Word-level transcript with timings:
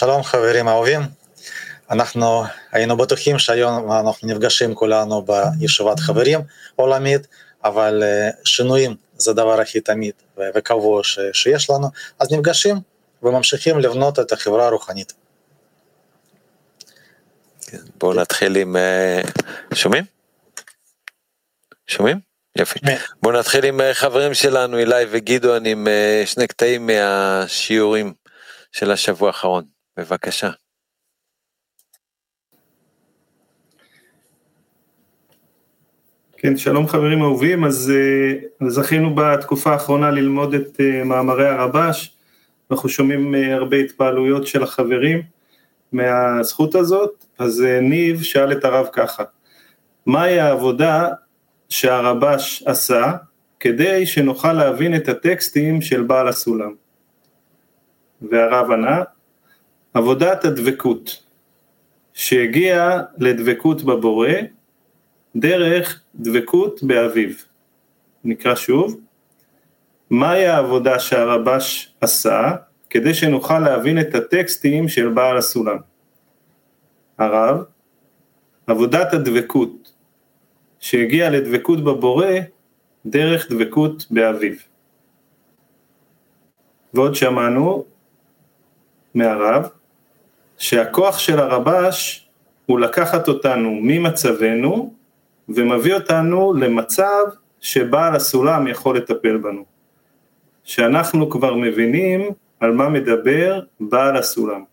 שלום 0.00 0.22
חברים 0.22 0.68
אהובים, 0.68 1.00
אנחנו 1.90 2.44
היינו 2.72 2.96
בטוחים 2.96 3.38
שהיום 3.38 3.92
אנחנו 3.92 4.28
נפגשים 4.28 4.74
כולנו 4.74 5.26
בישיבת 5.26 6.00
חברים 6.00 6.40
עולמית, 6.76 7.26
אבל 7.64 8.02
שינויים 8.44 8.96
זה 9.16 9.30
הדבר 9.30 9.60
הכי 9.60 9.80
תמיד 9.80 10.12
וקבוע 10.54 11.02
שיש 11.32 11.70
לנו, 11.70 11.86
אז 12.18 12.32
נפגשים 12.32 12.76
וממשיכים 13.22 13.78
לבנות 13.78 14.18
את 14.18 14.32
החברה 14.32 14.66
הרוחנית. 14.66 15.12
בואו 17.98 18.14
נתחיל 18.14 18.56
עם... 18.56 18.76
שומעים? 19.74 20.04
שומעים? 21.86 22.20
יופי. 22.56 22.78
בואו 23.22 23.38
נתחיל 23.38 23.64
עם 23.64 23.80
חברים 23.92 24.34
שלנו, 24.34 24.78
אילי 24.78 25.04
וגדעון, 25.10 25.66
עם 25.66 25.86
שני 26.24 26.46
קטעים 26.46 26.86
מהשיעורים 26.86 28.12
של 28.72 28.90
השבוע 28.90 29.28
האחרון. 29.28 29.79
בבקשה. 30.00 30.50
כן, 36.36 36.56
שלום 36.56 36.88
חברים 36.88 37.22
אהובים, 37.22 37.64
אז 37.64 37.92
זכינו 38.68 39.14
בתקופה 39.14 39.72
האחרונה 39.72 40.10
ללמוד 40.10 40.54
את 40.54 40.80
מאמרי 41.04 41.48
הרבש, 41.48 42.16
אנחנו 42.70 42.88
שומעים 42.88 43.34
הרבה 43.34 43.76
התפעלויות 43.76 44.46
של 44.46 44.62
החברים 44.62 45.22
מהזכות 45.92 46.74
הזאת, 46.74 47.24
אז 47.38 47.60
ניב 47.82 48.22
שאל 48.22 48.52
את 48.52 48.64
הרב 48.64 48.88
ככה, 48.92 49.24
מהי 50.06 50.40
העבודה 50.40 51.08
שהרבש 51.68 52.62
עשה 52.66 53.12
כדי 53.60 54.06
שנוכל 54.06 54.52
להבין 54.52 54.96
את 54.96 55.08
הטקסטים 55.08 55.82
של 55.82 56.02
בעל 56.02 56.28
הסולם? 56.28 56.74
והרב 58.22 58.70
ענה, 58.70 59.02
עבודת 59.94 60.44
הדבקות, 60.44 61.22
שהגיעה 62.12 63.02
לדבקות 63.18 63.82
בבורא 63.82 64.32
דרך 65.36 66.00
דבקות 66.14 66.82
באביו. 66.82 67.30
נקרא 68.24 68.54
שוב, 68.54 69.00
מהי 70.10 70.46
העבודה 70.46 70.98
שהרבש 70.98 71.94
עשה 72.00 72.56
כדי 72.90 73.14
שנוכל 73.14 73.58
להבין 73.58 74.00
את 74.00 74.14
הטקסטים 74.14 74.88
של 74.88 75.08
בעל 75.08 75.36
הסולם? 75.36 75.78
הרב, 77.18 77.64
עבודת 78.66 79.12
הדבקות, 79.12 79.92
שהגיעה 80.80 81.30
לדבקות 81.30 81.84
בבורא 81.84 82.32
דרך 83.06 83.52
דבקות 83.52 84.06
באביו. 84.10 84.54
ועוד 86.94 87.14
שמענו 87.14 87.84
מהרב, 89.14 89.68
שהכוח 90.60 91.18
של 91.18 91.38
הרבש 91.38 92.28
הוא 92.66 92.80
לקחת 92.80 93.28
אותנו 93.28 93.78
ממצבנו 93.82 94.94
ומביא 95.48 95.94
אותנו 95.94 96.52
למצב 96.52 97.24
שבעל 97.60 98.16
הסולם 98.16 98.68
יכול 98.68 98.96
לטפל 98.96 99.36
בנו. 99.36 99.64
שאנחנו 100.64 101.30
כבר 101.30 101.54
מבינים 101.54 102.28
על 102.60 102.72
מה 102.72 102.88
מדבר 102.88 103.60
בעל 103.80 104.16
הסולם. 104.16 104.64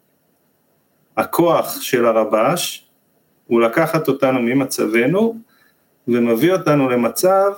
הכוח 1.17 1.81
של 1.81 2.05
הרבש 2.05 2.87
הוא 3.47 3.61
לקחת 3.61 4.07
אותנו 4.07 4.39
ממצבנו 4.41 5.35
ומביא 6.07 6.53
אותנו 6.53 6.89
למצב 6.89 7.51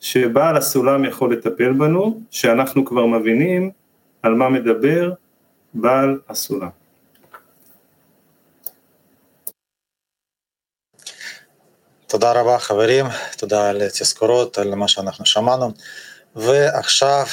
שבעל 0.00 0.56
הסולם 0.56 1.04
יכול 1.04 1.32
לטפל 1.32 1.72
בנו, 1.72 2.20
שאנחנו 2.30 2.84
כבר 2.84 3.06
מבינים 3.06 3.70
על 4.22 4.34
מה 4.34 4.48
מדבר 4.48 5.12
בעל 5.74 6.18
הסולם. 6.28 6.79
תודה 12.10 12.32
רבה 12.32 12.58
חברים, 12.58 13.06
תודה 13.36 13.70
על 13.70 13.82
תזכורות, 13.88 14.58
על 14.58 14.74
מה 14.74 14.88
שאנחנו 14.88 15.26
שמענו, 15.26 15.70
ועכשיו 16.36 17.26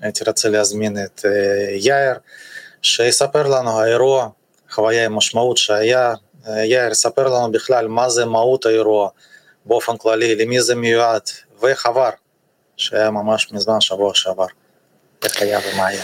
הייתי 0.00 0.24
רוצה 0.26 0.48
להזמין 0.48 0.96
את 1.04 1.24
יאיר, 1.74 2.14
שיספר 2.82 3.46
לנו 3.46 3.80
האירוע, 3.80 4.28
חוויה 4.70 5.04
עם 5.04 5.14
משמעות 5.14 5.56
שהיה, 5.56 6.14
יאיר 6.46 6.90
יספר 6.90 7.28
לנו 7.28 7.52
בכלל 7.52 7.88
מה 7.88 8.08
זה 8.08 8.24
מהות 8.24 8.66
האירוע 8.66 9.08
באופן 9.64 9.96
כללי, 9.96 10.36
למי 10.36 10.60
זה 10.60 10.74
מיועד, 10.74 11.22
ואיך 11.60 11.86
עבר, 11.86 12.10
שהיה 12.76 13.10
ממש 13.10 13.52
מזמן 13.52 13.80
שבוע 13.80 14.14
שעבר, 14.14 14.46
איך 15.24 15.42
היה 15.42 15.58
ומה 15.58 15.86
היה. 15.86 16.02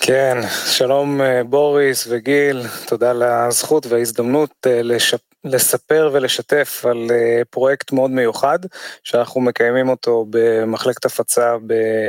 כן, 0.00 0.38
שלום 0.66 1.20
בוריס 1.46 2.04
וגיל, 2.08 2.62
תודה 2.86 3.10
על 3.10 3.22
הזכות 3.22 3.86
וההזדמנות 3.86 4.66
לשפ... 4.66 5.33
לספר 5.44 6.10
ולשתף 6.12 6.84
על 6.90 7.06
פרויקט 7.50 7.92
מאוד 7.92 8.10
מיוחד, 8.10 8.58
שאנחנו 9.02 9.40
מקיימים 9.40 9.88
אותו 9.88 10.26
במחלקת 10.30 11.04
הפצה 11.04 11.56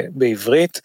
בעברית. 0.09 0.81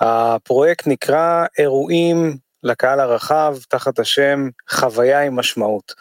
הפרויקט 0.00 0.86
נקרא 0.86 1.44
אירועים 1.58 2.36
לקהל 2.62 3.00
הרחב, 3.00 3.56
תחת 3.68 3.98
השם 3.98 4.48
חוויה 4.70 5.22
עם 5.22 5.36
משמעות. 5.36 5.94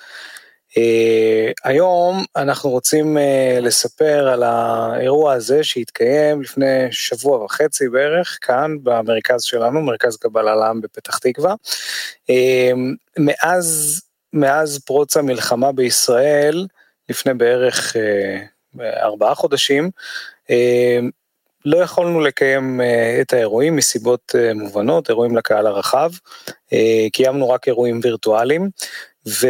Uh, 0.72 1.54
היום 1.64 2.24
אנחנו 2.36 2.70
רוצים 2.70 3.18
uh, 3.18 3.62
לספר 3.62 4.28
על 4.28 4.44
האירוע 4.44 5.34
הזה 5.34 5.64
שהתקיים 5.64 6.42
לפני 6.42 6.88
שבוע 6.92 7.44
וחצי 7.44 7.90
בערך 7.90 8.38
כאן 8.42 8.72
במרכז 8.84 9.44
שלנו, 9.44 9.82
מרכז 9.82 10.18
קבלה 10.18 10.56
לעם 10.56 10.82
בפתח 10.82 11.18
תקווה. 11.18 11.54
Uh, 12.24 12.76
מאז, 13.18 14.02
מאז 14.34 14.80
פרוץ 14.86 15.18
המלחמה 15.18 15.72
בישראל, 15.72 16.68
לפני 17.10 17.34
בערך 17.34 17.96
uh, 17.96 18.82
ארבעה 18.82 19.36
חודשים, 19.36 19.90
uh, 20.44 20.52
לא 21.66 21.78
יכולנו 21.78 22.20
לקיים 22.20 22.82
uh, 22.82 23.22
את 23.22 23.34
האירועים 23.34 23.76
מסיבות 23.76 24.36
uh, 24.36 24.54
מובנות, 24.54 25.10
אירועים 25.10 25.38
לקהל 25.38 25.68
הרחב, 25.68 26.12
uh, 26.50 27.10
קיימנו 27.14 27.50
רק 27.50 27.68
אירועים 27.68 28.00
וירטואליים, 28.04 28.70
ו... 29.28 29.48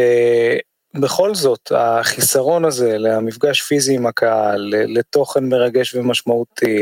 בכל 1.00 1.34
זאת, 1.34 1.72
החיסרון 1.74 2.64
הזה 2.64 2.98
למפגש 2.98 3.62
פיזי 3.62 3.94
עם 3.96 4.06
הקהל, 4.06 4.74
לתוכן 4.86 5.44
מרגש 5.44 5.94
ומשמעותי. 5.94 6.80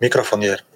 מיקרופון 0.00 0.42
יאיר. 0.42 0.73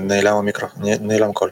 נעלם 0.00 0.36
המיקרופון, 0.36 0.82
נעלם 1.00 1.32
קול. 1.32 1.50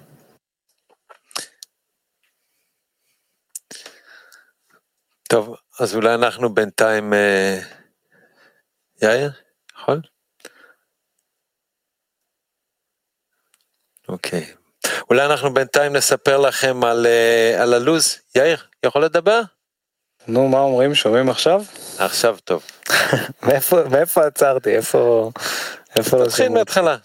טוב, 5.28 5.57
אז 5.81 5.95
אולי 5.95 6.15
אנחנו 6.15 6.54
בינתיים... 6.54 7.13
אה... 7.15 7.59
יאיר, 9.03 9.31
יכול? 9.78 10.01
אוקיי. 14.09 14.54
אולי 15.10 15.25
אנחנו 15.25 15.54
בינתיים 15.54 15.97
נספר 15.97 16.39
לכם 16.39 16.84
על, 16.84 17.07
אה, 17.07 17.63
על 17.63 17.75
הלו"ז. 17.75 18.19
יאיר, 18.34 18.66
יכול 18.84 19.04
לדבר? 19.04 19.41
נו, 20.28 20.48
מה 20.48 20.59
אומרים? 20.59 20.95
שומעים 20.95 21.31
עכשיו? 21.31 21.63
עכשיו 21.98 22.36
טוב. 22.45 22.63
מאיפה, 23.47 23.84
מאיפה 23.91 24.27
עצרתי? 24.27 24.77
איפה... 24.77 25.31
איפה 25.97 26.16
נתחיל 26.16 26.48
מההתחלה. 26.48 26.97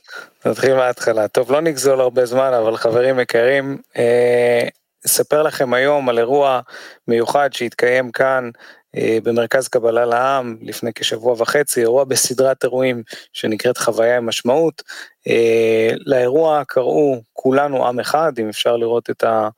נתחיל 0.47 0.73
מההתחלה. 0.75 1.27
טוב, 1.27 1.51
לא 1.51 1.61
נגזול 1.61 2.01
הרבה 2.01 2.25
זמן, 2.25 2.53
אבל 2.53 2.77
חברים 2.77 3.19
יקרים, 3.19 3.77
אה... 3.97 4.67
אספר 5.05 5.43
לכם 5.43 5.73
היום 5.73 6.09
על 6.09 6.19
אירוע 6.19 6.59
מיוחד 7.07 7.53
שהתקיים 7.53 8.11
כאן 8.11 8.49
אה, 8.95 9.17
במרכז 9.23 9.67
קבלה 9.67 10.05
לעם 10.05 10.57
לפני 10.61 10.91
כשבוע 10.95 11.35
וחצי, 11.37 11.81
אירוע 11.81 12.03
בסדרת 12.03 12.63
אירועים 12.63 13.03
שנקראת 13.33 13.77
חוויה 13.77 14.17
עם 14.17 14.25
משמעות. 14.25 14.83
אה, 15.27 15.91
לאירוע 16.05 16.63
קראו 16.67 17.21
כולנו 17.33 17.87
עם 17.87 17.99
אחד, 17.99 18.33
אם 18.39 18.49
אפשר 18.49 18.77
לראות 18.77 19.09
את, 19.09 19.23
ה, 19.23 19.49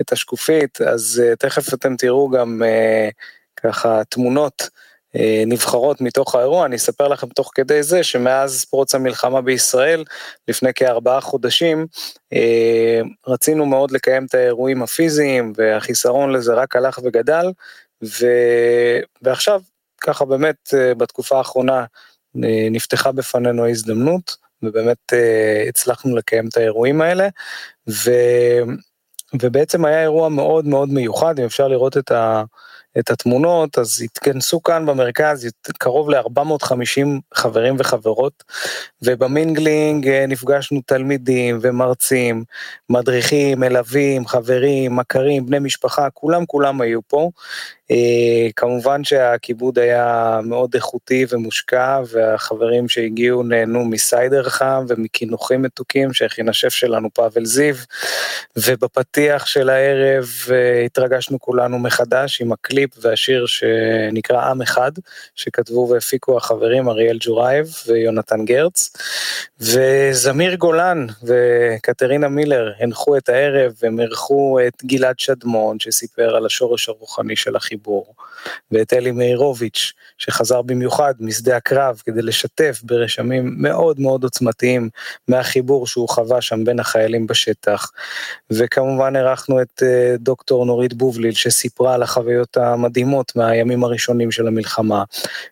את 0.00 0.12
השקופית, 0.12 0.80
אז 0.80 1.22
תכף 1.38 1.74
אתם 1.74 1.96
תראו 1.96 2.30
גם 2.30 2.62
ככה 3.56 4.02
תמונות. 4.04 4.68
נבחרות 5.46 6.00
מתוך 6.00 6.34
האירוע, 6.34 6.66
אני 6.66 6.76
אספר 6.76 7.08
לכם 7.08 7.26
תוך 7.26 7.50
כדי 7.54 7.82
זה 7.82 8.02
שמאז 8.02 8.64
פרוץ 8.64 8.94
המלחמה 8.94 9.40
בישראל, 9.40 10.04
לפני 10.48 10.74
כארבעה 10.74 11.20
חודשים, 11.20 11.86
רצינו 13.26 13.66
מאוד 13.66 13.90
לקיים 13.90 14.26
את 14.26 14.34
האירועים 14.34 14.82
הפיזיים 14.82 15.52
והחיסרון 15.56 16.32
לזה 16.32 16.54
רק 16.54 16.76
הלך 16.76 16.98
וגדל, 17.04 17.46
ו... 18.04 18.26
ועכשיו, 19.22 19.60
ככה 20.00 20.24
באמת 20.24 20.74
בתקופה 20.96 21.38
האחרונה 21.38 21.84
נפתחה 22.70 23.12
בפנינו 23.12 23.64
ההזדמנות, 23.64 24.36
ובאמת 24.62 25.12
הצלחנו 25.68 26.16
לקיים 26.16 26.48
את 26.48 26.56
האירועים 26.56 27.00
האלה, 27.00 27.28
ו... 27.88 28.10
ובעצם 29.42 29.84
היה 29.84 30.02
אירוע 30.02 30.28
מאוד 30.28 30.66
מאוד 30.66 30.88
מיוחד, 30.88 31.38
אם 31.38 31.44
אפשר 31.44 31.68
לראות 31.68 31.96
את, 31.96 32.10
ה, 32.10 32.42
את 32.98 33.10
התמונות, 33.10 33.78
אז 33.78 34.02
התכנסו 34.02 34.62
כאן 34.62 34.86
במרכז 34.86 35.48
קרוב 35.78 36.10
ל-450 36.10 37.06
חברים 37.34 37.76
וחברות, 37.78 38.44
ובמינגלינג 39.02 40.08
אה, 40.08 40.24
נפגשנו 40.28 40.80
תלמידים 40.86 41.58
ומרצים, 41.62 42.44
מדריכים, 42.90 43.60
מלווים, 43.60 44.26
חברים, 44.26 44.96
מכרים, 44.96 45.46
בני 45.46 45.58
משפחה, 45.58 46.10
כולם 46.10 46.46
כולם 46.46 46.80
היו 46.80 47.00
פה. 47.08 47.30
אה, 47.90 48.48
כמובן 48.56 49.04
שהכיבוד 49.04 49.78
היה 49.78 50.40
מאוד 50.44 50.74
איכותי 50.74 51.26
ומושקע, 51.30 52.00
והחברים 52.10 52.88
שהגיעו 52.88 53.42
נהנו 53.42 53.84
מסיידר 53.84 54.48
חם 54.48 54.84
ומקינוחים 54.88 55.62
מתוקים 55.62 56.12
שהכין 56.12 56.48
השף 56.48 56.68
שלנו 56.68 57.08
פאבל 57.14 57.44
זיו, 57.44 57.74
ובפתיח 58.56 59.46
של 59.46 59.70
הערב 59.70 60.28
אה, 60.50 60.84
התרגשנו 60.84 61.40
כולנו 61.40 61.78
מחדש 61.78 62.40
עם 62.40 62.52
הקליפ 62.52 62.90
והשיר 62.98 63.46
שנקרא 63.46 64.50
עם 64.50 64.62
אחד, 64.62 64.92
שכתבו 65.34 65.88
והפיקו 65.90 66.36
החברים 66.36 66.88
אריאל 66.88 67.18
ג'ורייב 67.20 67.66
ויונתן 67.86 68.44
גרץ, 68.44 68.90
וזמיר 69.60 70.54
גולן 70.54 71.06
וקטרינה 71.22 72.28
מילר 72.28 72.72
הנחו 72.78 73.16
את 73.16 73.28
הערב, 73.28 73.72
הם 73.82 74.00
אירחו 74.00 74.58
את 74.66 74.84
גלעד 74.84 75.18
שדמון 75.18 75.80
שסיפר 75.80 76.36
על 76.36 76.46
השורש 76.46 76.88
הרוחני 76.88 77.36
של 77.36 77.56
החיבור. 77.56 77.75
החיבור, 77.76 78.14
ואת 78.70 78.92
אלי 78.92 79.10
מאירוביץ', 79.10 79.92
שחזר 80.18 80.62
במיוחד 80.62 81.14
משדה 81.20 81.56
הקרב 81.56 82.02
כדי 82.04 82.22
לשתף 82.22 82.80
ברשמים 82.82 83.54
מאוד 83.58 84.00
מאוד 84.00 84.24
עוצמתיים 84.24 84.88
מהחיבור 85.28 85.86
שהוא 85.86 86.08
חווה 86.08 86.40
שם 86.40 86.64
בין 86.64 86.80
החיילים 86.80 87.26
בשטח. 87.26 87.90
וכמובן 88.50 89.16
אירחנו 89.16 89.62
את 89.62 89.82
אה, 89.82 90.14
דוקטור 90.18 90.66
נורית 90.66 90.94
בובליל, 90.94 91.32
שסיפרה 91.32 91.94
על 91.94 92.02
החוויות 92.02 92.56
המדהימות 92.56 93.36
מהימים 93.36 93.84
הראשונים 93.84 94.30
של 94.30 94.46
המלחמה. 94.46 95.04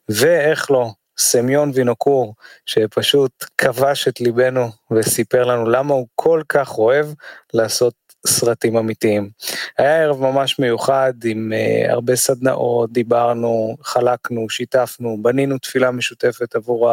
ואיך 0.08 0.70
לא, 0.70 0.90
סמיון 1.18 1.70
וינוקור, 1.74 2.34
שפשוט 2.66 3.44
כבש 3.58 4.08
את 4.08 4.20
ליבנו 4.20 4.70
וסיפר 4.90 5.44
לנו 5.44 5.70
למה 5.70 5.94
הוא 5.94 6.06
כל 6.14 6.42
כך 6.48 6.78
אוהב 6.78 7.06
לעשות 7.54 7.94
סרטים 8.26 8.76
אמיתיים. 8.76 9.30
היה 9.78 10.02
ערב 10.02 10.20
ממש 10.20 10.58
מיוחד 10.58 11.12
עם 11.24 11.52
uh, 11.52 11.92
הרבה 11.92 12.16
סדנאות, 12.16 12.92
דיברנו, 12.92 13.76
חלקנו, 13.82 14.50
שיתפנו, 14.50 15.18
בנינו 15.22 15.58
תפילה 15.58 15.90
משותפת 15.90 16.54
עבור 16.54 16.92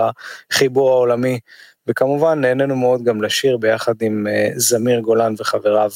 החיבור 0.51 0.89
העולמי, 0.89 1.39
וכמובן 1.87 2.41
נהנינו 2.41 2.75
מאוד 2.75 3.03
גם 3.03 3.21
לשיר 3.21 3.57
ביחד 3.57 4.01
עם 4.01 4.27
uh, 4.27 4.59
זמיר 4.59 4.99
גולן 4.99 5.33
וחבריו. 5.37 5.91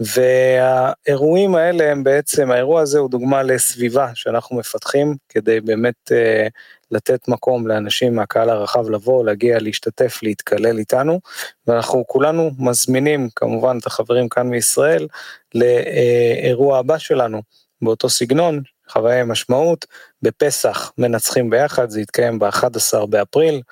והאירועים 0.00 1.54
האלה 1.54 1.90
הם 1.90 2.04
בעצם, 2.04 2.50
האירוע 2.50 2.80
הזה 2.80 2.98
הוא 2.98 3.10
דוגמה 3.10 3.42
לסביבה 3.42 4.10
שאנחנו 4.14 4.56
מפתחים 4.56 5.16
כדי 5.28 5.60
באמת 5.60 6.12
uh, 6.12 6.48
לתת 6.90 7.28
מקום 7.28 7.66
לאנשים 7.66 8.14
מהקהל 8.14 8.50
הרחב 8.50 8.90
לבוא, 8.90 9.24
להגיע, 9.24 9.58
להשתתף, 9.58 10.22
להתקלל 10.22 10.78
איתנו, 10.78 11.20
ואנחנו 11.66 12.04
כולנו 12.06 12.50
מזמינים 12.58 13.28
כמובן 13.36 13.78
את 13.80 13.86
החברים 13.86 14.28
כאן 14.28 14.46
מישראל 14.46 15.08
לאירוע 15.54 16.78
הבא 16.78 16.98
שלנו, 16.98 17.42
באותו 17.82 18.08
סגנון, 18.08 18.62
חוויה 18.88 19.20
עם 19.20 19.30
משמעות, 19.30 19.86
בפסח 20.22 20.92
מנצחים 20.98 21.50
ביחד, 21.50 21.90
זה 21.90 22.00
יתקיים 22.00 22.38
ב-11 22.38 23.06
באפריל, 23.06 23.62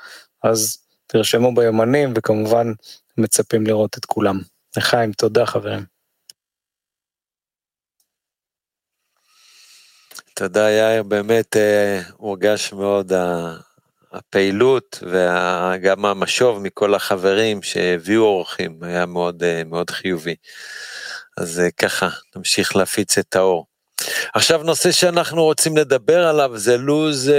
אז 0.43 0.84
תרשמו 1.06 1.55
ביומנים 1.55 2.12
וכמובן 2.17 2.73
מצפים 3.19 3.67
לראות 3.67 3.99
את 3.99 4.05
כולם. 4.05 4.41
לחיים, 4.77 5.12
תודה 5.12 5.47
חברים. 5.47 5.85
תודה 10.35 10.71
יאיר, 10.71 11.03
באמת 11.03 11.56
אה, 11.56 12.01
הורגש 12.17 12.73
מאוד 12.73 13.12
הפעילות 14.12 15.03
וגם 15.03 16.05
המשוב 16.05 16.59
מכל 16.59 16.95
החברים 16.95 17.62
שהביאו 17.62 18.23
אורחים 18.23 18.79
היה 18.83 19.07
מאוד 19.07 19.43
אה, 19.43 19.62
מאוד 19.67 19.91
חיובי. 19.91 20.35
אז 21.37 21.61
אה, 21.61 21.71
ככה 21.71 22.09
נמשיך 22.37 22.77
להפיץ 22.77 23.19
את 23.19 23.37
האור. 23.37 23.67
עכשיו 24.35 24.62
נושא 24.62 24.93
שאנחנו 24.93 25.45
רוצים 25.45 25.77
לדבר 25.77 26.27
עליו 26.27 26.59
זה 26.59 26.77
לוז 26.77 27.31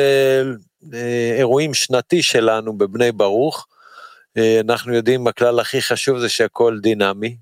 אירועים 1.37 1.73
שנתי 1.73 2.23
שלנו 2.23 2.77
בבני 2.77 3.11
ברוך. 3.11 3.67
אנחנו 4.59 4.93
יודעים 4.95 5.27
הכלל 5.27 5.59
הכי 5.59 5.81
חשוב 5.81 6.19
זה 6.19 6.29
שהכל 6.29 6.79
דינמי, 6.81 7.37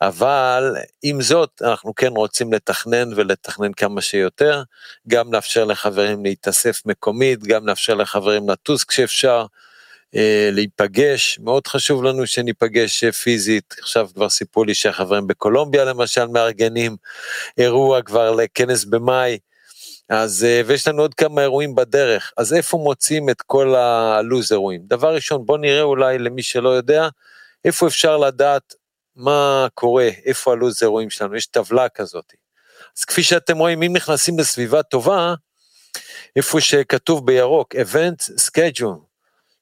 אבל 0.00 0.74
עם 1.02 1.22
זאת 1.22 1.62
אנחנו 1.64 1.94
כן 1.94 2.12
רוצים 2.16 2.52
לתכנן 2.52 3.08
ולתכנן 3.16 3.72
כמה 3.72 4.00
שיותר, 4.00 4.62
גם 5.08 5.32
לאפשר 5.32 5.64
לחברים 5.64 6.24
להתאסף 6.24 6.86
מקומית, 6.86 7.42
גם 7.42 7.66
לאפשר 7.66 7.94
לחברים 7.94 8.48
לטוס 8.48 8.84
כשאפשר, 8.84 9.46
אה, 10.14 10.48
להיפגש, 10.52 11.38
מאוד 11.38 11.66
חשוב 11.66 12.04
לנו 12.04 12.26
שניפגש 12.26 13.04
אה, 13.04 13.12
פיזית, 13.12 13.74
עכשיו 13.78 14.08
כבר 14.14 14.28
סיפרו 14.28 14.64
לי 14.64 14.74
שהחברים 14.74 15.26
בקולומביה 15.26 15.84
למשל 15.84 16.26
מארגנים 16.26 16.96
אירוע 17.58 18.02
כבר 18.02 18.30
לכנס 18.30 18.84
במאי, 18.84 19.38
אז 20.08 20.44
אה, 20.44 20.62
ויש 20.66 20.88
לנו 20.88 21.02
עוד 21.02 21.14
כמה 21.14 21.42
אירועים 21.42 21.74
בדרך, 21.74 22.32
אז 22.36 22.54
איפה 22.54 22.76
מוצאים 22.76 23.30
את 23.30 23.42
כל 23.42 23.74
הלו"ז 23.74 24.52
אירועים? 24.52 24.82
דבר 24.86 25.14
ראשון 25.14 25.46
בוא 25.46 25.58
נראה 25.58 25.82
אולי 25.82 26.18
למי 26.18 26.42
שלא 26.42 26.68
יודע, 26.68 27.08
איפה 27.64 27.86
אפשר 27.86 28.16
לדעת 28.16 28.74
מה 29.16 29.66
קורה, 29.74 30.08
איפה 30.24 30.52
הלו"ז 30.52 30.82
אירועים 30.82 31.10
שלנו, 31.10 31.36
יש 31.36 31.46
טבלה 31.46 31.88
כזאת. 31.88 32.32
אז 32.98 33.04
כפי 33.04 33.22
שאתם 33.22 33.58
רואים, 33.58 33.82
אם 33.82 33.92
נכנסים 33.96 34.38
לסביבה 34.38 34.82
טובה, 34.82 35.34
איפה 36.36 36.60
שכתוב 36.60 37.26
בירוק, 37.26 37.74
event 37.74 38.30
schedule, 38.48 38.98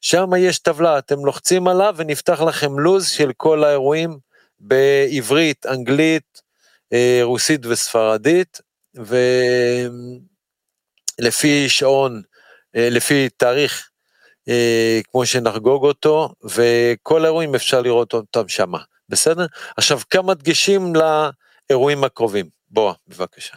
שם 0.00 0.30
יש 0.38 0.58
טבלה, 0.58 0.98
אתם 0.98 1.24
לוחצים 1.24 1.68
עליו 1.68 1.94
ונפתח 1.96 2.40
לכם 2.40 2.78
לו"ז 2.78 3.08
של 3.08 3.32
כל 3.36 3.64
האירועים 3.64 4.18
בעברית, 4.60 5.66
אנגלית, 5.66 6.42
אה, 6.92 7.20
רוסית 7.22 7.66
וספרדית, 7.66 8.60
ולפי 11.20 11.68
שעון, 11.68 12.22
אה, 12.76 12.88
לפי 12.90 13.28
תאריך, 13.36 13.88
אה, 14.48 15.00
כמו 15.10 15.26
שנחגוג 15.26 15.84
אותו, 15.84 16.28
וכל 16.44 17.24
האירועים 17.24 17.54
אפשר 17.54 17.82
לראות 17.82 18.14
אותם 18.14 18.48
שמה. 18.48 18.78
בסדר? 19.08 19.46
עכשיו 19.76 20.00
כמה 20.10 20.34
דגשים 20.34 20.92
לאירועים 20.96 22.04
הקרובים. 22.04 22.46
בוא, 22.70 22.92
בבקשה. 23.08 23.54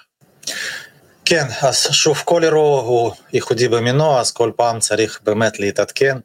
כן, 1.26 1.46
אז 1.62 1.88
שוב, 1.92 2.22
כל 2.26 2.44
אירוע 2.44 2.82
הוא 2.82 3.12
ייחודי 3.34 3.68
במינו, 3.68 4.20
אז 4.20 4.32
כל 4.32 4.52
פעם 4.56 4.80
צריך 4.80 5.20
באמת 5.24 5.60
להתעדכן. 5.60 6.18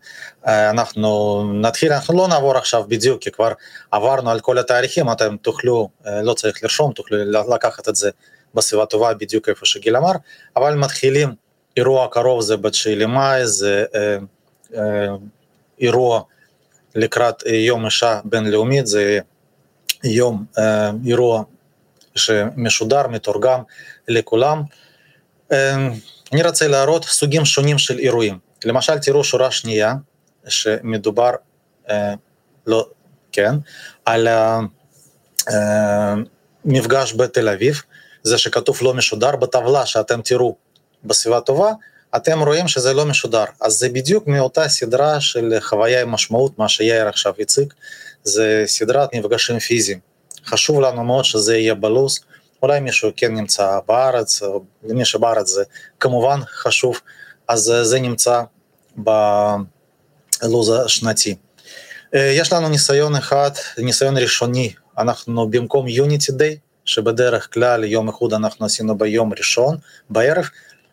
אנחנו 0.46 1.42
נתחיל, 1.54 1.92
אנחנו 1.92 2.18
לא 2.18 2.28
נעבור 2.28 2.56
עכשיו 2.56 2.84
בדיוק, 2.88 3.22
כי 3.22 3.30
כבר 3.30 3.52
עברנו 3.90 4.30
על 4.30 4.40
כל 4.40 4.58
התאריכים, 4.58 5.12
אתם 5.12 5.36
תוכלו, 5.36 5.88
לא 6.22 6.34
צריך 6.34 6.62
לרשום, 6.62 6.92
תוכלו 6.92 7.16
לקחת 7.54 7.88
את 7.88 7.96
זה 7.96 8.10
בסביבה 8.54 8.86
טובה, 8.86 9.14
בדיוק 9.14 9.48
איפה 9.48 9.66
שגיל 9.66 9.96
אמר, 9.96 10.12
אבל 10.56 10.74
מתחילים, 10.74 11.34
אירוע 11.76 12.08
קרוב 12.10 12.40
זה 12.40 12.56
ב-9 12.56 12.88
למאי, 12.96 13.46
זה 13.46 13.84
אה, 13.94 14.16
אה, 14.74 15.06
אירוע 15.80 16.22
לקראת 16.94 17.42
יום 17.46 17.84
אישה 17.84 18.20
בינלאומית, 18.24 18.86
זה 18.86 19.18
יום 20.04 20.44
אירוע 21.06 21.42
שמשודר, 22.14 23.06
מתורגם 23.06 23.62
לכולם. 24.08 24.62
אני 26.32 26.42
רוצה 26.44 26.68
להראות 26.68 27.04
סוגים 27.04 27.44
שונים 27.44 27.78
של 27.78 27.98
אירועים. 27.98 28.38
למשל, 28.64 28.98
תראו 28.98 29.24
שורה 29.24 29.50
שנייה, 29.50 29.94
שמדובר, 30.48 31.30
לא, 32.66 32.88
כן, 33.32 33.54
על 34.04 34.28
מפגש 36.64 37.14
בתל 37.14 37.48
אביב, 37.48 37.82
זה 38.28 38.38
שכתוב 38.38 38.78
לא 38.82 38.94
משודר, 38.94 39.36
בטבלה 39.36 39.86
שאתם 39.86 40.22
תראו 40.22 40.56
בסביבה 41.04 41.40
טובה, 41.40 41.72
אתם 42.16 42.42
רואים 42.42 42.68
שזה 42.68 42.92
לא 42.92 43.04
משודר, 43.04 43.44
אז 43.60 43.72
זה 43.72 43.88
בדיוק 43.88 44.26
מאותה 44.26 44.68
סדרה 44.68 45.20
של 45.20 45.54
חוויה 45.60 46.02
עם 46.02 46.08
משמעות, 46.08 46.58
מה 46.58 46.68
שיאיר 46.68 47.08
עכשיו 47.08 47.34
הציג, 47.38 47.72
זה 48.24 48.62
סדרת 48.66 49.14
מפגשים 49.14 49.58
פיזיים. 49.58 49.98
חשוב 50.46 50.80
לנו 50.80 51.04
מאוד 51.04 51.24
שזה 51.24 51.56
יהיה 51.56 51.74
בלו"ז, 51.74 52.18
אולי 52.62 52.80
מישהו 52.80 53.10
כן 53.16 53.34
נמצא 53.34 53.78
בארץ, 53.88 54.42
למי 54.84 55.04
שבארץ 55.04 55.48
זה 55.48 55.62
כמובן 56.00 56.40
חשוב, 56.62 57.00
אז 57.48 57.72
זה 57.82 58.00
נמצא 58.00 58.42
בלו"ז 58.96 60.72
השנתי. 60.84 61.34
יש 62.12 62.52
לנו 62.52 62.68
ניסיון 62.68 63.16
אחד, 63.16 63.50
ניסיון 63.78 64.18
ראשוני, 64.18 64.72
אנחנו 64.98 65.48
במקום 65.50 65.88
יוניטי 65.88 66.32
דיי, 66.32 66.58
שבדרך 66.88 67.54
כלל 67.54 67.84
יום 67.84 68.08
איחוד 68.08 68.34
אנחנו 68.34 68.66
עשינו 68.66 68.98
ביום 68.98 69.32
ראשון 69.32 69.76
בערב, 70.10 70.44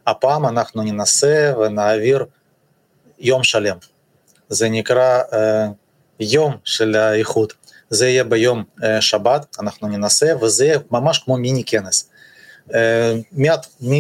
הפעם 0.08 0.46
אנחנו 0.46 0.84
ננסה 0.84 1.54
ונעביר 1.60 2.26
יום 3.20 3.44
שלם. 3.44 3.78
זה 4.50 4.70
נקרא 4.70 5.22
uh, 5.22 5.36
יום 6.20 6.56
של 6.64 6.96
האיחוד. 6.96 7.54
זה 7.90 8.08
יהיה 8.08 8.24
ביום 8.24 8.64
שבת, 9.00 9.56
אנחנו 9.60 9.88
ננסה, 9.88 10.34
וזה 10.42 10.66
יהיה 10.66 10.80
ממש 10.92 11.20
כמו 11.20 11.38
מיני 11.38 11.64
כנס. 11.66 12.10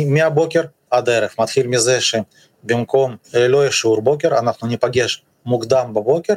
מהבוקר 0.07 0.61
עד 0.91 1.09
הערב, 1.09 1.29
מתחיל 1.39 1.67
מזה 1.67 1.99
שבמקום 2.01 3.15
לא 3.33 3.57
יהיה 3.57 3.71
שיעור 3.71 4.01
בוקר, 4.01 4.39
אנחנו 4.39 4.67
ניפגש 4.67 5.23
מוקדם 5.45 5.93
בבוקר 5.93 6.33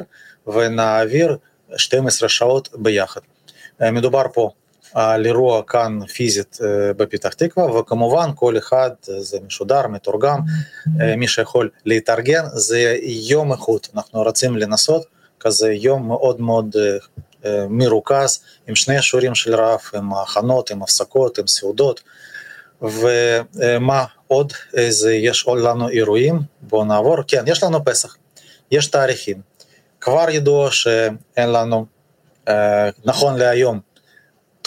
ונעביר 0.47 1.37
12 1.77 2.29
שעות 2.29 2.69
ביחד. 2.73 3.21
מדובר 3.79 4.23
פה 4.33 4.51
על 4.93 5.25
אירוע 5.25 5.63
כאן 5.67 6.05
פיזית 6.05 6.57
בפתח 6.97 7.33
תקווה, 7.33 7.79
וכמובן 7.79 8.29
כל 8.35 8.57
אחד, 8.57 8.89
זה 9.01 9.37
משודר, 9.47 9.87
מתורגם, 9.87 10.39
מי 11.17 11.27
שיכול 11.27 11.69
להתארגן, 11.85 12.43
זה 12.53 12.95
יום 13.03 13.51
איכות, 13.51 13.87
אנחנו 13.95 14.21
רוצים 14.23 14.57
לנסות 14.57 15.05
כזה 15.39 15.73
יום 15.73 16.07
מאוד 16.07 16.41
מאוד 16.41 16.75
מרוכז, 17.69 18.39
עם 18.67 18.75
שני 18.75 19.01
שיעורים 19.01 19.35
של 19.35 19.55
רב, 19.55 19.79
עם 19.93 20.13
הכנות, 20.13 20.71
עם 20.71 20.83
הפסקות, 20.83 21.37
עם 21.39 21.47
סעודות, 21.47 22.01
ומה 22.81 24.05
עוד, 24.27 24.53
איזה, 24.73 25.13
יש 25.13 25.47
לנו 25.47 25.89
אירועים, 25.89 26.39
בואו 26.61 26.85
נעבור, 26.85 27.17
כן, 27.27 27.43
יש 27.47 27.63
לנו 27.63 27.85
פסח, 27.85 28.15
יש 28.71 28.87
תאריכים, 28.87 29.41
כבר 30.01 30.29
ידוע 30.29 30.71
שאין 30.71 31.49
לנו, 31.51 31.85
נכון 33.05 33.37
להיום, 33.37 33.79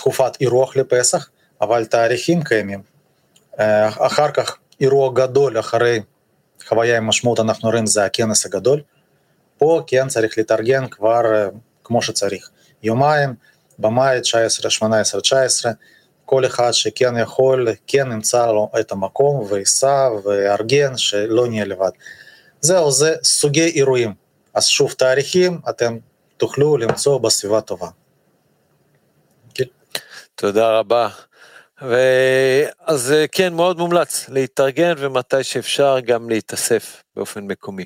תקופת 0.02 0.40
אירוח 0.40 0.76
לפסח, 0.76 1.28
אבל 1.60 1.84
תאריכים 1.84 2.42
קיימים. 2.42 2.82
אחר 3.98 4.30
כך 4.30 4.56
אירוע 4.80 5.10
גדול 5.14 5.60
אחרי 5.60 6.00
חוויה 6.68 6.96
עם 6.96 7.06
משמעות 7.06 7.40
אנחנו 7.40 7.70
רואים 7.70 7.86
זה 7.86 8.04
הכנס 8.04 8.46
הגדול. 8.46 8.82
פה 9.58 9.80
כן 9.86 10.08
צריך 10.08 10.38
להתארגן 10.38 10.88
כבר 10.88 11.20
כמו 11.84 12.02
שצריך. 12.02 12.50
יומיים, 12.82 13.34
במאי 13.78 14.20
19, 14.20 14.70
18, 14.70 15.20
19, 15.20 15.72
כל 16.24 16.46
אחד 16.46 16.70
שכן 16.72 17.18
יכול, 17.18 17.68
כן 17.86 18.12
ימצא 18.12 18.46
לו 18.46 18.70
את 18.80 18.92
המקום 18.92 19.46
וייסע 19.48 20.08
ויארגן, 20.24 20.96
שלא 20.96 21.46
נהיה 21.46 21.64
לבד. 21.64 21.90
זהו, 22.60 22.90
זה 22.90 23.14
סוגי 23.24 23.66
אירועים. 23.66 24.14
אז 24.54 24.66
שוב 24.66 24.92
תאריכים 24.92 25.58
אתם 25.68 25.96
תוכלו 26.36 26.76
למצוא 26.76 27.18
בסביבה 27.18 27.60
טובה. 27.60 27.88
תודה 30.34 30.78
רבה. 30.78 31.08
אז 32.86 33.14
כן, 33.32 33.54
מאוד 33.54 33.78
מומלץ 33.78 34.28
להתארגן 34.28 34.94
ומתי 34.98 35.44
שאפשר 35.44 36.00
גם 36.00 36.30
להתאסף 36.30 37.02
באופן 37.16 37.40
מקומי. 37.40 37.84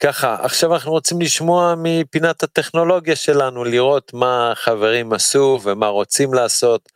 ככה, 0.00 0.36
עכשיו 0.44 0.74
אנחנו 0.74 0.90
רוצים 0.90 1.20
לשמוע 1.20 1.74
מפינת 1.78 2.42
הטכנולוגיה 2.42 3.16
שלנו, 3.16 3.64
לראות 3.64 4.14
מה 4.14 4.52
חברים 4.54 5.12
עשו 5.12 5.60
ומה 5.62 5.86
רוצים 5.88 6.34
לעשות 6.34 6.88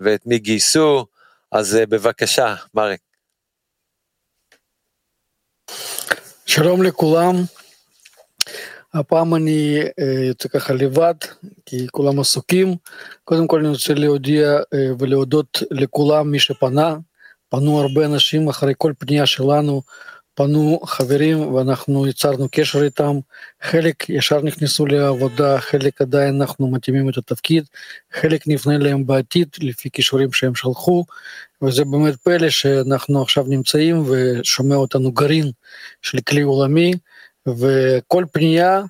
ואת 0.00 0.26
מי 0.26 0.38
גייסו, 0.38 1.06
אז 1.52 1.78
בבקשה, 1.88 2.54
מרק. 2.74 3.00
שלום 6.46 6.82
לכולם, 6.82 7.34
הפעם 8.94 9.34
אני 9.34 9.82
יוצא 10.28 10.48
ככה 10.48 10.74
לבד, 10.74 11.14
כי 11.66 11.86
כולם 11.90 12.20
עסוקים. 12.20 12.74
קודם 13.24 13.46
כל 13.46 13.58
אני 13.58 13.68
רוצה 13.68 13.94
להודיע 13.94 14.58
ולהודות 14.98 15.62
לכולם, 15.70 16.30
מי 16.30 16.38
שפנה. 16.38 16.96
פנו 17.48 17.80
הרבה 17.80 18.06
אנשים 18.06 18.48
אחרי 18.48 18.72
כל 18.78 18.92
פנייה 18.98 19.26
שלנו, 19.26 19.82
פנו 20.34 20.80
חברים 20.84 21.54
ואנחנו 21.54 22.06
יצרנו 22.06 22.48
קשר 22.50 22.84
איתם. 22.84 23.18
חלק 23.62 24.10
ישר 24.10 24.42
נכנסו 24.42 24.86
לעבודה, 24.86 25.60
חלק 25.60 26.00
עדיין 26.00 26.40
אנחנו 26.40 26.70
מתאימים 26.70 27.08
את 27.08 27.16
התפקיד, 27.16 27.64
חלק 28.12 28.48
נפנה 28.48 28.78
להם 28.78 29.06
בעתיד 29.06 29.48
לפי 29.60 29.90
כישורים 29.90 30.32
שהם 30.32 30.54
שלחו, 30.54 31.04
וזה 31.62 31.84
באמת 31.84 32.16
פלא 32.16 32.50
שאנחנו 32.50 33.22
עכשיו 33.22 33.44
נמצאים 33.48 34.04
ושומע 34.10 34.76
אותנו 34.76 35.12
גרעין 35.12 35.50
של 36.02 36.20
כלי 36.20 36.40
עולמי. 36.40 36.92
וכל 37.48 38.24
פנייה 38.32 38.82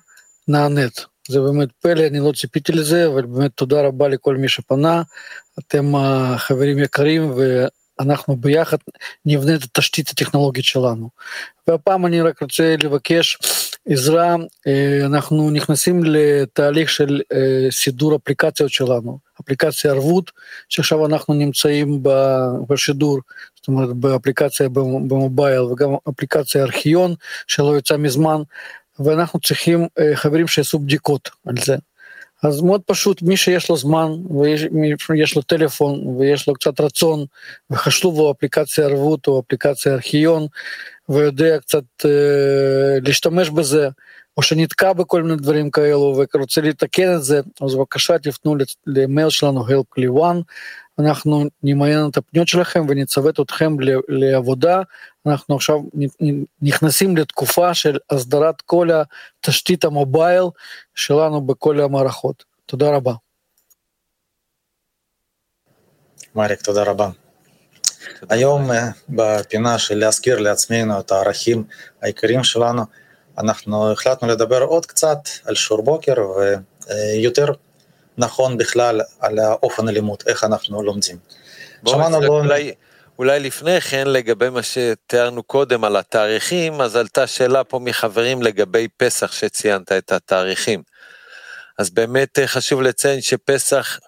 נענית. 0.47 1.05
זה 1.27 1.41
באמת 1.41 1.69
פלא, 1.81 2.07
אני 2.07 2.19
לא 2.19 2.31
ציפיתי 2.35 2.71
לזה, 2.71 3.07
אבל 3.07 3.25
באמת 3.25 3.51
תודה 3.55 3.81
רבה 3.81 4.07
לכל 4.07 4.37
מי 4.37 4.49
שפנה, 4.49 5.01
אתם 5.59 5.93
חברים 6.37 6.79
יקרים 6.79 7.33
ואנחנו 7.99 8.35
ביחד 8.35 8.77
נבנה 9.25 9.55
את 9.55 9.63
התשתית 9.63 10.09
הטכנולוגית 10.09 10.65
שלנו. 10.65 11.09
והפעם 11.67 12.05
אני 12.05 12.21
רק 12.21 12.41
רוצה 12.41 12.75
לבקש 12.83 13.37
עזרה, 13.87 14.35
אנחנו 15.05 15.51
נכנסים 15.51 16.03
לתהליך 16.03 16.89
של 16.89 17.21
סידור 17.71 18.15
אפליקציות 18.15 18.71
שלנו, 18.71 19.19
אפליקציה 19.41 19.91
ערבות, 19.91 20.31
שעכשיו 20.69 21.05
אנחנו 21.05 21.33
נמצאים 21.33 22.03
בשידור, 22.69 23.19
זאת 23.63 23.67
אומרת 23.67 23.89
באפליקציה 23.89 24.69
במובייל 24.69 25.59
וגם 25.59 25.89
אפליקציה 26.09 26.63
ארכיון 26.63 27.13
שלא 27.47 27.77
יצא 27.77 27.97
מזמן, 27.97 28.41
ואנחנו 28.99 29.39
צריכים 29.39 29.87
חברים 30.15 30.47
שיעשו 30.47 30.79
בדיקות 30.79 31.29
על 31.47 31.55
זה. 31.65 31.75
אז 32.43 32.61
מאוד 32.61 32.81
פשוט, 32.85 33.21
מי 33.21 33.37
שיש 33.37 33.69
לו 33.69 33.77
זמן 33.77 34.11
ויש 35.09 35.35
לו 35.35 35.41
טלפון 35.41 36.07
ויש 36.07 36.47
לו 36.47 36.53
קצת 36.53 36.81
רצון 36.81 37.25
וחשוב 37.69 38.17
לו 38.17 38.31
אפליקציה 38.31 38.85
ערבות 38.85 39.27
או 39.27 39.39
אפליקציה 39.39 39.93
ארכיון 39.93 40.47
ויודע 41.09 41.59
קצת 41.59 41.83
אה, 42.05 42.99
להשתמש 43.05 43.49
בזה, 43.49 43.89
או 44.37 44.41
שנתקע 44.41 44.93
בכל 44.93 45.23
מיני 45.23 45.35
דברים 45.35 45.71
כאלו 45.71 46.23
ורוצה 46.33 46.61
לתקן 46.61 47.15
את 47.15 47.23
זה, 47.23 47.41
אז 47.61 47.75
בבקשה 47.75 48.19
תפנו 48.19 48.55
למייל 48.87 49.29
שלנו 49.29 49.67
help 49.67 49.87
לי 49.97 50.07
one, 50.07 50.41
אנחנו 50.99 51.43
נמיין 51.63 52.07
את 52.11 52.17
הפניות 52.17 52.47
שלכם 52.47 52.85
ונצוות 52.89 53.39
אתכם 53.39 53.75
לעבודה, 54.07 54.81
אנחנו 55.25 55.55
עכשיו 55.55 55.79
נכנסים 56.61 57.17
לתקופה 57.17 57.73
של 57.73 57.97
הסדרת 58.09 58.61
כל 58.61 58.89
התשתית 58.91 59.83
המובייל 59.83 60.43
שלנו 60.95 61.41
בכל 61.41 61.79
המערכות. 61.79 62.43
תודה 62.65 62.89
רבה. 62.89 63.13
מריק, 66.35 66.61
תודה 66.61 66.83
רבה. 66.83 67.09
היום 68.29 68.69
בפינה 69.09 69.79
של 69.79 69.97
להזכיר 69.97 70.39
לעצמנו 70.39 70.99
את 70.99 71.11
הערכים 71.11 71.63
העיקריים 72.01 72.43
שלנו, 72.43 72.83
אנחנו 73.37 73.91
החלטנו 73.91 74.27
לדבר 74.27 74.61
עוד 74.61 74.85
קצת 74.85 75.19
על 75.45 75.55
שיעור 75.55 75.83
בוקר 75.83 76.15
ויותר 76.37 77.45
נכון 78.17 78.57
בכלל 78.57 79.01
על 79.19 79.39
האופן 79.39 79.87
הלימוד, 79.87 80.23
איך 80.27 80.43
אנחנו 80.43 80.83
לומדים. 80.83 81.17
שמענו 81.89 82.21
לא... 82.21 82.27
אולי, 82.27 82.73
אולי 83.19 83.39
לפני 83.39 83.81
כן 83.81 84.07
לגבי 84.07 84.49
מה 84.49 84.59
שתיארנו 84.63 85.43
קודם 85.43 85.83
על 85.83 85.95
התאריכים, 85.95 86.81
אז 86.81 86.95
עלתה 86.95 87.27
שאלה 87.27 87.63
פה 87.63 87.79
מחברים 87.79 88.41
לגבי 88.41 88.87
פסח 88.97 89.31
שציינת 89.31 89.91
את 89.91 90.11
התאריכים. 90.11 90.83
אז 91.79 91.89
באמת 91.89 92.39
חשוב 92.45 92.81
לציין 92.81 93.21
שפסח 93.21 93.99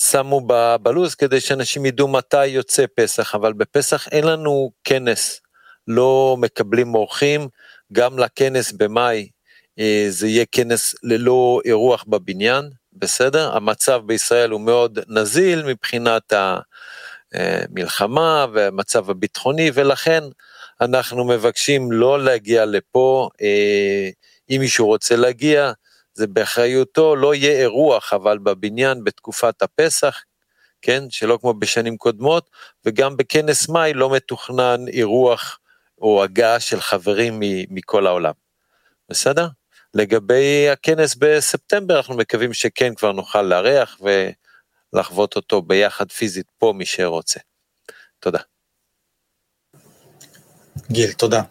שמו 0.00 0.40
בלו"ז 0.82 1.14
כדי 1.14 1.40
שאנשים 1.40 1.86
ידעו 1.86 2.08
מתי 2.08 2.46
יוצא 2.46 2.84
פסח, 2.94 3.34
אבל 3.34 3.52
בפסח 3.52 4.08
אין 4.08 4.24
לנו 4.24 4.70
כנס, 4.84 5.40
לא 5.88 6.36
מקבלים 6.40 6.94
אורחים, 6.94 7.48
גם 7.92 8.18
לכנס 8.18 8.72
במאי 8.72 9.28
זה 10.08 10.26
יהיה 10.26 10.44
כנס 10.52 10.94
ללא 11.02 11.60
אירוח 11.64 12.04
בבניין, 12.08 12.70
בסדר? 12.94 13.56
המצב 13.56 14.02
בישראל 14.06 14.50
הוא 14.50 14.60
מאוד 14.60 14.98
נזיל 15.08 15.62
מבחינת 15.62 16.32
המלחמה 17.32 18.46
והמצב 18.52 19.10
הביטחוני, 19.10 19.70
ולכן 19.74 20.24
אנחנו 20.80 21.24
מבקשים 21.24 21.92
לא 21.92 22.24
להגיע 22.24 22.64
לפה, 22.64 23.28
אם 24.50 24.56
מישהו 24.60 24.86
רוצה 24.86 25.16
להגיע, 25.16 25.72
זה 26.14 26.26
באחריותו, 26.26 27.16
לא 27.16 27.34
יהיה 27.34 27.60
אירוח, 27.60 28.12
אבל 28.12 28.38
בבניין 28.38 29.04
בתקופת 29.04 29.62
הפסח, 29.62 30.22
כן, 30.82 31.04
שלא 31.10 31.38
כמו 31.40 31.54
בשנים 31.54 31.96
קודמות, 31.96 32.50
וגם 32.84 33.16
בכנס 33.16 33.68
מאי 33.68 33.94
לא 33.94 34.10
מתוכנן 34.10 34.88
אירוח 34.88 35.58
או 36.00 36.22
הגעה 36.22 36.60
של 36.60 36.80
חברים 36.80 37.40
מכל 37.70 38.06
העולם. 38.06 38.32
בסדר? 39.08 39.48
לגבי 39.94 40.68
הכנס 40.72 41.14
בספטמבר, 41.18 41.96
אנחנו 41.96 42.16
מקווים 42.16 42.52
שכן 42.52 42.94
כבר 42.94 43.12
נוכל 43.12 43.42
לארח 43.42 44.00
ולחוות 44.92 45.36
אותו 45.36 45.62
ביחד 45.62 46.12
פיזית 46.12 46.46
פה, 46.58 46.72
מי 46.76 46.86
שרוצה. 46.86 47.40
תודה. 48.20 48.38
גיל, 50.90 51.12
תודה. 51.12 51.42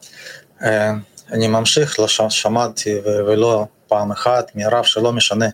אני 1.31 1.47
ממשיך, 1.47 1.99
לא 1.99 2.07
שמעתי 2.07 2.99
ולא 3.05 3.65
פעם 3.87 4.11
אחת 4.11 4.55
מהרב 4.55 4.83
שלא 4.83 5.13
משנה 5.13 5.45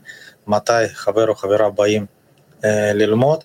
מתי 0.47 0.89
חבר 0.93 1.27
או 1.27 1.35
חברה 1.35 1.69
באים 1.69 2.05
ללמוד, 2.93 3.43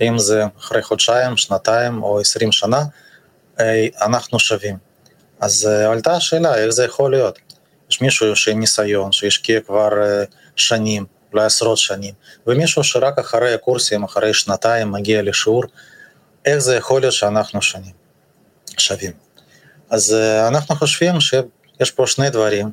אם 0.00 0.18
זה 0.18 0.44
אחרי 0.58 0.82
חודשיים, 0.82 1.36
שנתיים 1.36 2.02
או 2.02 2.20
עשרים 2.20 2.52
שנה, 2.52 2.82
אנחנו 4.00 4.38
שווים. 4.38 4.76
אז 5.40 5.66
עלתה 5.66 6.12
השאלה 6.12 6.54
איך 6.58 6.70
זה 6.70 6.84
יכול 6.84 7.10
להיות. 7.10 7.38
יש 7.90 8.00
מישהו 8.00 8.36
שעם 8.36 8.60
ניסיון, 8.60 9.12
שהשקיע 9.12 9.60
כבר 9.60 9.88
שנים, 10.56 11.04
אולי 11.32 11.44
עשרות 11.44 11.78
שנים, 11.78 12.14
ומישהו 12.46 12.84
שרק 12.84 13.18
אחרי 13.18 13.54
הקורסים, 13.54 14.04
אחרי 14.04 14.34
שנתיים 14.34 14.92
מגיע 14.92 15.22
לשיעור, 15.22 15.62
איך 16.44 16.58
זה 16.58 16.76
יכול 16.76 17.00
להיות 17.00 17.12
שאנחנו 17.12 17.62
שונים, 17.62 17.92
שווים. 18.78 19.12
אז 19.90 20.16
אנחנו 20.48 20.74
חושבים 20.74 21.20
שיש 21.20 21.90
פה 21.90 22.06
שני 22.06 22.30
דברים, 22.30 22.70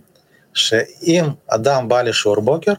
שאם 0.53 1.25
אדם 1.47 1.89
בא 1.89 2.01
לשיעור 2.01 2.41
בוקר, 2.41 2.73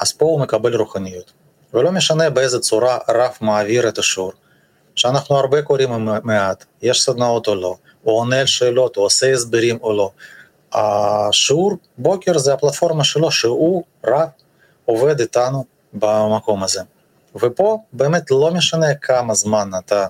אז 0.00 0.12
פה 0.12 0.24
הוא 0.24 0.40
מקבל 0.40 0.76
רוחניות. 0.76 1.32
ולא 1.74 1.92
משנה 1.92 2.30
באיזה 2.30 2.58
צורה 2.58 2.98
רב 3.08 3.32
מעביר 3.40 3.88
את 3.88 3.98
השיעור. 3.98 4.32
שאנחנו 4.94 5.36
הרבה 5.36 5.62
קוראים 5.62 6.08
מעט, 6.24 6.64
יש 6.82 7.02
סדנאות 7.02 7.48
או 7.48 7.54
לא, 7.54 7.76
הוא 8.02 8.18
עונה 8.18 8.40
על 8.40 8.46
שאלות, 8.46 8.96
הוא 8.96 9.04
עושה 9.04 9.32
הסברים 9.32 9.78
או 9.82 9.96
לא. 9.96 10.10
השיעור 10.72 11.76
בוקר 11.98 12.38
זה 12.38 12.52
הפלטפורמה 12.52 13.04
שלו, 13.04 13.30
שהוא 13.30 13.84
רב 14.06 14.28
עובד 14.84 15.20
איתנו 15.20 15.64
במקום 15.92 16.62
הזה. 16.62 16.80
ופה 17.34 17.78
באמת 17.92 18.30
לא 18.30 18.50
משנה 18.50 18.94
כמה 18.94 19.34
זמן 19.34 19.70
אתה 19.78 20.06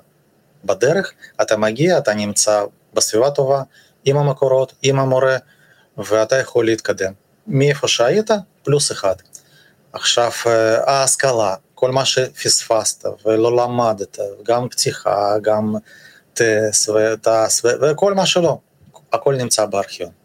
בדרך, 0.65 1.13
אתה 1.43 1.57
מגיע, 1.57 1.99
אתה 1.99 2.15
נמצא 2.15 2.65
בסביבה 2.95 3.31
טובה, 3.31 3.63
עם 4.05 4.17
המקורות, 4.17 4.73
עם 4.83 4.99
המורה, 4.99 5.37
ואתה 5.99 6.37
יכול 6.37 6.65
להתקדם. 6.65 7.13
מאיפה 7.47 7.89
שהיית, 7.89 8.31
פלוס 8.63 8.93
אחד. 8.93 9.15
עכשיו, 9.93 10.31
ההשכלה, 10.87 11.55
כל 11.75 11.91
מה 11.91 12.05
שפספסת 12.05 13.05
ולא 13.27 13.57
למדת, 13.57 14.19
גם 14.43 14.69
פתיחה, 14.69 15.39
גם 15.43 15.75
טס 16.35 16.89
וטס 16.89 17.63
וכל 17.65 18.15
מה 18.15 18.27
שלא, 18.27 18.59
הכל 19.13 19.35
נמצא 19.35 19.67
בארכיון. 19.67 20.20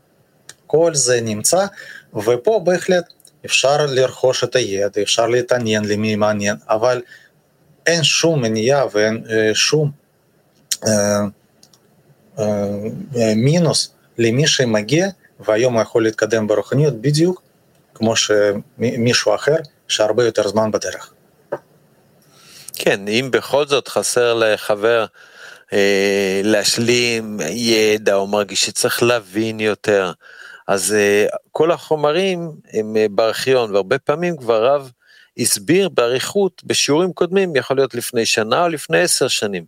כל 0.67 0.95
זה 0.95 1.21
נמצא, 1.21 1.65
ופה 2.13 2.61
בהחלט 2.63 3.05
אפשר 3.45 3.85
לרכוש 3.85 4.43
את 4.43 4.55
הידע, 4.55 5.01
אפשר 5.01 5.27
להתעניין 5.27 5.85
למי 5.85 6.15
מעניין, 6.15 6.55
אבל 6.69 7.01
אין 7.85 8.03
שום 8.03 8.41
מניעה 8.41 8.85
ואין 8.93 9.23
שום 9.53 9.91
אה, 10.87 11.19
אה, 12.39 13.33
מינוס 13.35 13.89
למי 14.17 14.47
שמגיע, 14.47 15.07
והיום 15.39 15.81
יכול 15.81 16.03
להתקדם 16.03 16.47
ברוחניות 16.47 17.01
בדיוק 17.01 17.41
כמו 17.93 18.15
שמישהו 18.15 19.35
אחר 19.35 19.55
שהרבה 19.87 20.25
יותר 20.25 20.47
זמן 20.47 20.71
בדרך. 20.71 21.13
כן, 22.73 23.07
אם 23.07 23.29
בכל 23.31 23.67
זאת 23.67 23.87
חסר 23.87 24.33
לחבר 24.33 25.05
אה, 25.73 26.41
להשלים 26.43 27.39
ידע 27.49 28.15
או 28.15 28.27
מרגיש 28.27 28.65
שצריך 28.65 29.03
להבין 29.03 29.59
יותר, 29.59 30.11
אז 30.67 30.93
אה, 30.93 31.25
כל 31.51 31.71
החומרים 31.71 32.51
הם 32.73 32.97
אה, 32.97 33.05
בארכיון, 33.09 33.71
והרבה 33.73 33.99
פעמים 33.99 34.37
כבר 34.37 34.65
רב 34.65 34.91
הסביר 35.37 35.89
באריכות 35.89 36.61
בשיעורים 36.63 37.13
קודמים, 37.13 37.55
יכול 37.55 37.77
להיות 37.77 37.95
לפני 37.95 38.25
שנה 38.25 38.63
או 38.63 38.69
לפני 38.69 38.99
עשר 38.99 39.27
שנים. 39.27 39.65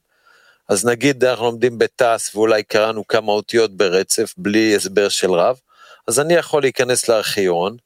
אז 0.70 0.86
נגיד 0.86 1.24
אנחנו 1.24 1.46
לומדים 1.46 1.77
בתעש 1.77 2.36
ואולי 2.36 2.64
קראנו 2.64 3.07
כמה 3.07 3.31
אותיות 3.31 3.77
ברצף 3.77 4.33
בלי 4.38 4.75
הסבר 4.75 5.10
של 5.10 5.31
רב, 5.31 5.60
אז 6.07 6.20
אני 6.20 6.33
יכול 6.33 6.62
להיכנס 6.62 7.10
לארכיון 7.10 7.77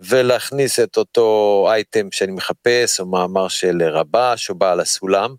ולהכניס 0.00 0.80
את 0.80 0.96
אותו 0.96 1.66
אייטם 1.70 2.08
שאני 2.12 2.32
מחפש, 2.32 3.00
או 3.00 3.06
מאמר 3.06 3.48
של 3.48 3.82
רבש 3.82 4.50
או 4.50 4.54
בעל 4.54 4.80
הסולם, 4.80 5.34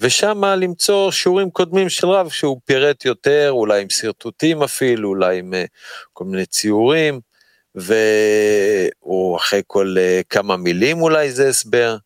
ושם 0.00 0.44
למצוא 0.44 1.10
שיעורים 1.10 1.50
קודמים 1.50 1.88
של 1.88 2.06
רב 2.06 2.28
שהוא 2.28 2.60
פירט 2.64 3.04
יותר, 3.04 3.48
אולי 3.50 3.82
עם 3.82 3.90
שרטוטים 3.90 4.62
אפילו, 4.62 5.08
אולי 5.08 5.38
עם 5.38 5.52
uh, 5.52 5.56
כל 6.12 6.24
מיני 6.24 6.46
ציורים, 6.46 7.20
או 9.02 9.36
אחרי 9.36 9.62
כל 9.66 9.96
uh, 9.98 10.24
כמה 10.30 10.56
מילים 10.56 11.02
אולי 11.02 11.32
זה 11.32 11.48
הסבר, 11.48 11.96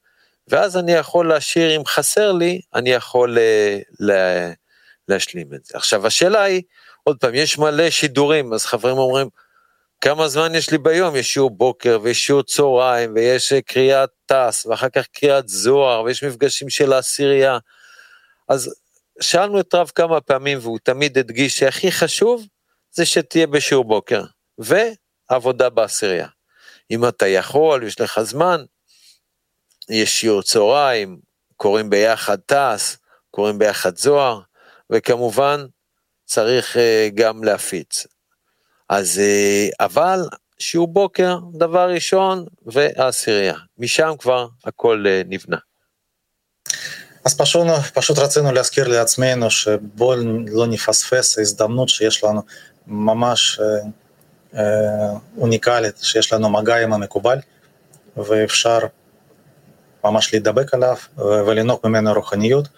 ואז 0.48 0.76
אני 0.76 0.92
יכול 0.92 1.28
להשאיר, 1.28 1.76
אם 1.76 1.86
חסר 1.86 2.32
לי, 2.32 2.60
אני 2.74 2.90
יכול 2.90 3.38
לה, 4.00 4.52
להשלים 5.08 5.54
את 5.54 5.64
זה. 5.64 5.78
עכשיו 5.78 6.06
השאלה 6.06 6.42
היא, 6.42 6.62
עוד 7.04 7.16
פעם, 7.20 7.34
יש 7.34 7.58
מלא 7.58 7.90
שידורים, 7.90 8.52
אז 8.52 8.64
חברים 8.64 8.98
אומרים, 8.98 9.28
כמה 10.00 10.28
זמן 10.28 10.54
יש 10.54 10.70
לי 10.70 10.78
ביום? 10.78 11.16
יש 11.16 11.32
שיעור 11.32 11.50
בוקר 11.50 11.98
ויש 12.02 12.26
שיעור 12.26 12.42
צהריים 12.42 13.12
ויש 13.14 13.52
קריאת 13.52 14.10
טס 14.26 14.66
ואחר 14.66 14.88
כך 14.88 15.06
קריאת 15.06 15.48
זוהר 15.48 16.02
ויש 16.02 16.24
מפגשים 16.24 16.70
של 16.70 16.92
העשירייה. 16.92 17.58
אז 18.48 18.74
שאלנו 19.20 19.60
את 19.60 19.74
רב 19.74 19.90
כמה 19.94 20.20
פעמים 20.20 20.58
והוא 20.62 20.78
תמיד 20.82 21.18
הדגיש 21.18 21.58
שהכי 21.58 21.92
חשוב 21.92 22.46
זה 22.90 23.06
שתהיה 23.06 23.46
בשיעור 23.46 23.84
בוקר 23.84 24.24
ועבודה 24.58 25.70
בעשירייה. 25.70 26.28
אם 26.90 27.08
אתה 27.08 27.26
יכול, 27.26 27.82
יש 27.82 28.00
לך 28.00 28.20
זמן, 28.20 28.64
יש 29.90 30.20
שיעור 30.20 30.42
צהריים, 30.42 31.20
קוראים 31.56 31.90
ביחד 31.90 32.38
טס, 32.46 32.96
קוראים 33.30 33.58
ביחד 33.58 33.96
זוהר, 33.96 34.40
וכמובן 34.90 35.66
צריך 36.24 36.76
אה, 36.76 37.08
גם 37.14 37.44
להפיץ. 37.44 38.06
אז 38.88 39.20
אבל 39.80 40.20
שיעור 40.58 40.88
בוקר, 40.88 41.38
דבר 41.52 41.90
ראשון, 41.90 42.44
והעשירייה. 42.66 43.54
משם 43.78 44.12
כבר 44.18 44.48
הכל 44.64 45.04
נבנה. 45.26 45.56
אז 47.24 47.36
פשוט, 47.36 47.66
פשוט 47.94 48.18
רצינו 48.18 48.52
להזכיר 48.52 48.88
לעצמנו 48.88 49.50
שבואו 49.50 50.14
לא 50.48 50.66
נפספס 50.66 51.38
ההזדמנות 51.38 51.88
שיש 51.88 52.24
לנו 52.24 52.42
ממש 52.86 53.60
אה, 53.60 54.60
אה, 54.60 55.12
אוניקלית, 55.38 55.98
שיש 56.02 56.32
לנו 56.32 56.50
מגע 56.50 56.76
עם 56.76 56.92
המקובל, 56.92 57.38
ואפשר 58.16 58.78
ממש 60.04 60.32
להידבק 60.32 60.74
עליו 60.74 60.96
ולנהוג 61.16 61.80
ממנו 61.84 62.12
רוחניות, 62.12 62.68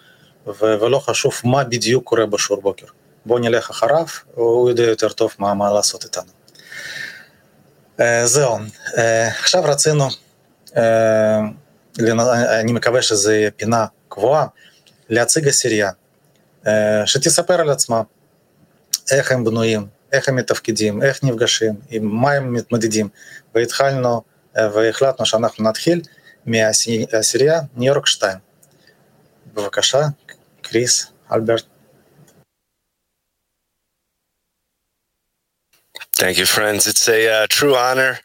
ולא 0.47 0.99
חשוב 0.99 1.33
מה 1.43 1.63
בדיוק 1.63 2.03
קורה 2.03 2.25
בשיעור 2.25 2.61
בוקר. 2.61 2.85
בואו 3.25 3.39
נלך 3.39 3.69
אחריו, 3.69 4.05
הוא 4.35 4.69
יודע 4.69 4.83
יותר 4.83 5.09
טוב 5.09 5.35
מה, 5.39 5.53
מה 5.53 5.73
לעשות 5.73 6.03
איתנו. 6.03 6.31
זהו, 8.25 8.57
עכשיו 9.39 9.63
רצינו, 9.63 10.07
אני 11.99 12.71
מקווה 12.71 13.01
שזו 13.01 13.31
פינה 13.55 13.85
קבועה, 14.09 14.45
להציג 15.09 15.47
עשירייה, 15.47 15.91
שתספר 17.05 17.61
על 17.61 17.69
עצמה, 17.69 18.01
איך 19.11 19.31
הם 19.31 19.43
בנויים, 19.43 19.87
איך 20.11 20.29
הם 20.29 20.35
מתפקדים, 20.35 21.03
איך 21.03 21.23
נפגשים, 21.23 21.73
עם 21.89 22.05
מה 22.05 22.31
הם 22.31 22.53
מתמודדים, 22.53 23.09
והתחלנו 23.55 24.21
והחלטנו 24.55 25.25
שאנחנו 25.25 25.63
נתחיל 25.63 26.01
מהעשירייה 26.45 27.59
ניו 27.75 27.93
יורק 27.93 28.07
2. 28.07 28.37
בבקשה, 29.53 29.99
קריס, 30.61 31.05
אלברט. 31.31 31.63
Thank 36.21 36.37
you, 36.37 36.45
friends. 36.45 36.85
It's 36.85 37.07
a 37.07 37.21
uh, 37.35 37.47
true 37.49 37.75
honor 37.75 38.19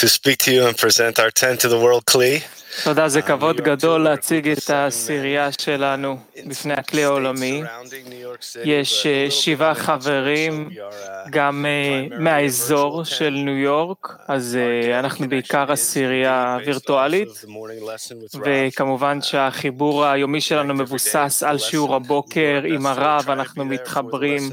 to 0.00 0.08
speak 0.08 0.38
to 0.44 0.50
you 0.52 0.66
and 0.66 0.76
present 0.76 1.20
our 1.20 1.30
10 1.30 1.58
to 1.58 1.68
the 1.68 1.78
world 1.78 2.04
Kli. 2.04 2.42
תודה, 2.84 3.08
זה 3.08 3.22
כבוד 3.22 3.60
גדול 3.60 4.00
להציג 4.00 4.48
את 4.48 4.70
העשירייה 4.70 5.48
שלנו 5.60 6.18
בפני 6.46 6.74
הכלי 6.74 7.04
העולמי. 7.04 7.62
יש 8.64 9.06
שבעה 9.30 9.74
חברים 9.74 10.68
גם 11.30 11.66
מהאזור 12.18 13.04
של 13.04 13.30
ניו 13.30 13.56
יורק, 13.56 14.16
אז 14.28 14.58
אנחנו 14.94 15.28
בעיקר 15.28 15.72
עשירייה 15.72 16.58
וירטואלית, 16.66 17.28
וכמובן 18.44 19.22
שהחיבור 19.22 20.04
היומי 20.04 20.40
שלנו 20.40 20.74
מבוסס 20.74 21.42
על 21.46 21.58
שיעור 21.58 21.94
הבוקר 21.94 22.60
עם 22.64 22.86
הרב, 22.86 23.30
אנחנו 23.30 23.64
מתחברים 23.64 24.50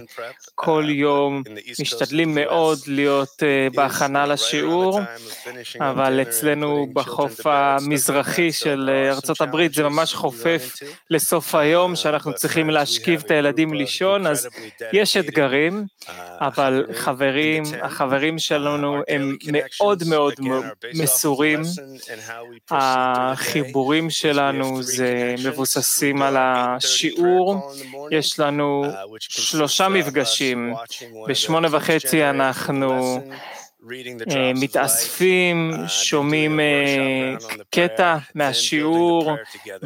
כל 0.56 0.86
יום, 0.88 1.44
משתדלים 1.82 2.36
מאוד 2.36 2.80
להיות 2.88 3.44
בהכנה 3.76 4.26
לשיעור, 4.26 5.00
אבל 5.80 6.22
אצלנו 6.22 6.88
בחוף 6.94 7.40
המזרחי, 7.46 8.13
המזרחי 8.18 8.52
של 8.52 8.90
ארצות 9.10 9.42
הברית 9.42 9.74
זה 9.74 9.84
ממש 9.84 10.14
חופף 10.14 10.76
לסוף 11.10 11.56
היום 11.56 11.96
שאנחנו 11.96 12.34
צריכים 12.34 12.70
להשכיב 12.70 13.24
את 13.26 13.32
הילדים 13.32 13.74
לישון 13.74 14.28
אז 14.28 14.48
יש 14.94 15.18
אתגרים 15.18 15.86
אבל 16.42 16.86
חברים 16.94 17.64
החברים 17.82 18.40
שלנו 18.40 19.02
הם 19.08 19.38
מאוד 19.52 20.04
מאוד 20.06 20.34
מסורים. 20.94 21.62
החיבורים 22.72 24.10
שלנו 24.10 24.84
זה 24.84 25.36
מבוססים 25.46 26.22
על 26.22 26.36
השיעור. 26.40 27.72
יש 28.12 28.40
לנו 28.40 28.84
שלושה 29.20 29.90
מפגשים. 29.90 30.74
בשמונה 31.28 31.68
וחצי 31.72 32.24
אנחנו 32.24 33.20
מתאספים, 34.56 35.72
שומעים 35.88 36.60
קטע 37.70 38.18
מהשיעור 38.36 39.32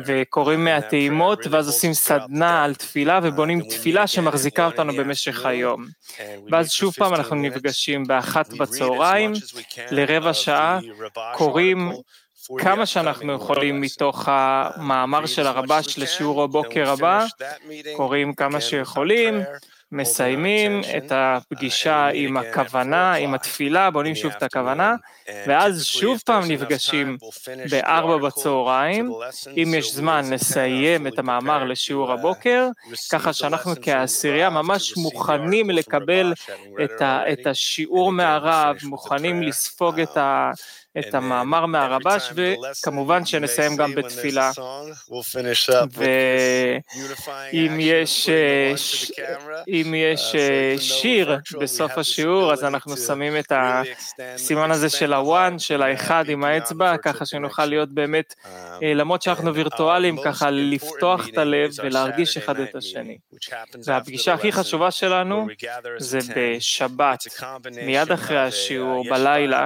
וקוראים 0.05 0.63
מהטעימות 0.65 1.47
ואז 1.49 1.67
עושים 1.67 1.93
סדנה 1.93 2.63
על 2.63 2.75
תפילה 2.75 3.19
ובונים 3.23 3.61
תפילה 3.61 4.07
שמחזיקה 4.07 4.65
אותנו 4.65 4.93
במשך 4.93 5.45
היום. 5.45 5.85
ואז 6.51 6.71
שוב 6.71 6.93
פעם 6.93 7.13
אנחנו 7.13 7.35
נפגשים 7.35 8.07
באחת 8.07 8.53
בצהריים 8.53 9.33
לרבע 9.91 10.33
שעה, 10.33 10.79
קוראים 11.33 11.91
כמה 12.57 12.85
שאנחנו 12.85 13.33
יכולים 13.33 13.81
מתוך 13.81 14.23
המאמר 14.31 15.25
של 15.25 15.47
הרבש 15.47 15.99
לשיעור 15.99 16.43
הבוקר 16.43 16.89
הבא, 16.89 17.25
קוראים 17.95 18.33
כמה 18.33 18.61
שיכולים, 18.61 19.41
מסיימים 19.91 20.81
את 20.97 21.11
הפגישה 21.15 22.09
עם 22.13 22.37
הכוונה, 22.37 23.13
עם 23.13 23.33
התפילה, 23.33 23.91
בונים 23.91 24.15
שוב 24.15 24.31
את 24.37 24.43
הכוונה, 24.43 24.95
ואז 25.47 25.85
שוב 25.85 26.21
פעם 26.25 26.43
נפגשים 26.51 27.17
בארבע 27.69 28.17
בצהריים, 28.17 29.11
אם 29.57 29.73
יש 29.77 29.93
זמן 29.93 30.33
לסיים 30.33 31.07
את 31.07 31.19
המאמר 31.19 31.63
לשיעור 31.63 32.11
הבוקר, 32.11 32.67
ככה 33.11 33.33
שאנחנו 33.33 33.71
כעשירייה 33.81 34.49
ממש 34.49 34.97
מוכנים 34.97 35.69
לקבל 35.69 36.33
את 37.31 37.47
השיעור 37.47 38.11
מהרב, 38.11 38.75
מוכנים 38.83 39.43
לספוג 39.43 39.99
את 39.99 40.17
ה... 40.17 40.51
את 40.99 41.15
המאמר 41.15 41.65
מהרבש, 41.65 42.31
וכמובן 42.35 43.25
שנסיים 43.25 43.75
גם 43.75 43.95
בתפילה. 43.95 44.51
ואם 45.93 47.77
יש, 47.79 48.29
אם 49.67 49.93
יש 49.95 50.35
שיר 50.79 51.37
בסוף 51.59 51.97
השיעור, 51.97 52.53
אז 52.53 52.63
אנחנו 52.63 52.97
שמים 52.97 53.37
את 53.37 53.51
הסימן 54.19 54.71
הזה 54.71 54.89
של 54.89 55.13
הוואן, 55.13 55.59
של 55.59 55.81
האחד 55.81 56.29
עם 56.29 56.43
האצבע, 56.43 56.97
ככה 56.97 57.25
שנוכל 57.25 57.65
להיות 57.65 57.89
באמת, 57.89 58.33
למרות 58.81 59.21
שאנחנו 59.21 59.53
וירטואליים, 59.55 60.17
ככה 60.23 60.49
לפתוח 60.49 61.27
את 61.29 61.37
הלב 61.37 61.71
ולהרגיש 61.83 62.37
אחד 62.37 62.59
את 62.59 62.75
השני. 62.75 63.17
והפגישה 63.85 64.33
הכי 64.33 64.51
חשובה 64.51 64.91
שלנו 64.91 65.47
זה 65.97 66.19
בשבת, 66.35 67.23
מיד 67.85 68.11
אחרי 68.11 68.39
השיעור, 68.39 69.09
בלילה, 69.09 69.65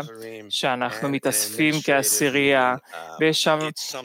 שאנחנו 0.49 1.09
מתאספים 1.21 1.73
כעשירייה, 1.83 2.75
ויש 3.19 3.43
שם 3.43 3.59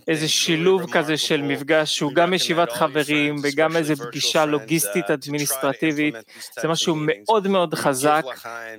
איזה 0.09 0.29
שילוב 0.29 0.93
כזה 0.93 1.17
של 1.17 1.43
מפגש 1.43 1.97
שהוא 1.97 2.13
גם 2.13 2.35
ישיבת 2.35 2.73
חברים 2.73 3.37
וגם 3.43 3.77
איזה 3.77 3.97
פגישה 3.97 4.45
לוגיסטית 4.45 5.11
אדמיניסטרטיבית, 5.11 6.15
זה 6.61 6.69
משהו 6.69 6.95
מאוד 6.99 7.49
מאוד 7.49 7.75
חזק, 7.75 8.23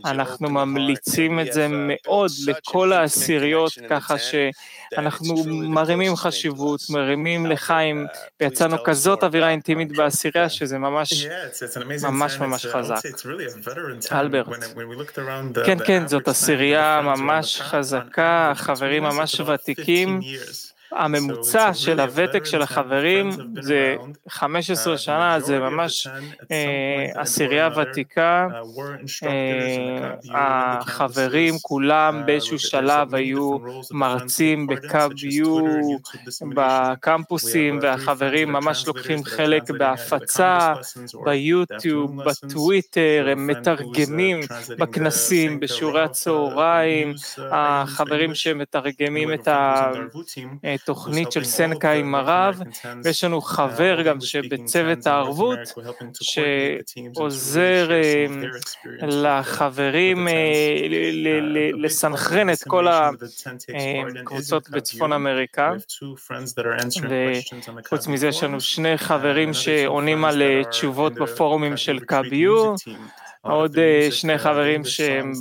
אנחנו 0.05 0.49
ממליצים 0.49 1.39
את 1.39 1.53
זה 1.53 1.67
מאוד 1.69 2.31
לכל 2.45 2.93
העשיריות, 2.93 3.71
ככה 3.89 4.15
שאנחנו 4.17 5.43
מרימים 5.47 6.15
חשיבות, 6.15 6.81
מרימים 6.89 7.45
לחיים, 7.45 8.05
ויצאנו 8.41 8.83
כזאת 8.83 9.23
אווירה 9.23 9.49
אינטימית 9.49 9.91
בעשירייה 9.97 10.49
שזה 10.49 10.77
ממש 10.77 11.27
ממש 12.03 12.37
ממש 12.37 12.65
חזק. 12.65 13.01
אלברט. 14.11 14.47
כן, 15.65 15.77
כן, 15.85 16.07
זאת 16.07 16.27
עשירייה 16.27 17.01
ממש 17.03 17.61
חזקה. 17.61 18.16
חברים 18.55 19.03
ממש 19.03 19.39
ותיקים, 19.39 20.19
הממוצע 20.91 21.73
של 21.73 21.99
הוותק 21.99 22.45
של 22.45 22.61
החברים 22.61 23.29
זה 23.61 23.95
15 24.29 24.97
שנה, 24.97 25.39
זה 25.39 25.59
ממש 25.59 26.07
עשירייה 27.15 27.69
ותיקה, 27.77 28.47
החברים 30.33 31.53
כולם 31.61 32.23
באיזשהו 32.25 32.59
שלב 32.59 33.15
היו 33.15 33.57
מרצים 33.91 34.67
בקו-יו, 34.67 35.65
בקמפוסים, 36.55 37.79
והחברים 37.81 38.51
ממש 38.51 38.87
לוקחים 38.87 39.23
חלק 39.23 39.71
בהפצה, 39.71 40.73
ביוטיוב, 41.25 42.23
בטוויטר, 42.23 43.27
הם 43.31 43.47
מתרגמים 43.47 44.39
בכנסים, 44.79 45.59
בשיעורי 45.59 46.03
הצהריים, 46.03 47.13
החברים 47.51 48.35
שמתרגמים 48.35 49.33
את 49.33 49.47
ה... 49.47 49.91
תוכנית 50.85 51.31
של 51.31 51.43
סנקה 51.43 51.91
עם 51.91 52.15
הרב, 52.15 52.61
ויש 53.03 53.23
לנו 53.23 53.41
חבר 53.41 54.01
גם 54.01 54.21
שבצוות 54.21 55.07
הערבות, 55.07 55.59
שעוזר 56.21 57.89
לחברים 59.01 60.27
לסנכרן 61.73 62.49
את 62.49 62.63
כל 62.67 62.87
הקבוצות 62.87 64.69
בצפון 64.69 65.13
אמריקה, 65.13 65.71
וחוץ 67.85 68.07
מזה 68.07 68.27
יש 68.27 68.43
לנו 68.43 68.61
שני 68.61 68.97
חברים 68.97 69.53
שעונים 69.53 70.25
על 70.25 70.41
תשובות 70.69 71.13
בפורומים 71.13 71.77
של 71.77 71.99
קביו, 71.99 72.75
עוד 73.49 73.77
שני 74.11 74.37
חברים 74.37 74.85
שהם 74.85 75.31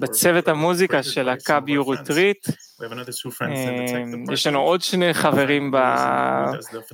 בצוות 0.00 0.48
המוזיקה 0.48 1.02
של 1.02 1.28
הקאביו 1.28 1.88
ריטריט, 1.88 2.46
יש 4.32 4.46
לנו 4.46 4.60
עוד 4.60 4.82
שני 4.82 5.14
חברים 5.14 5.72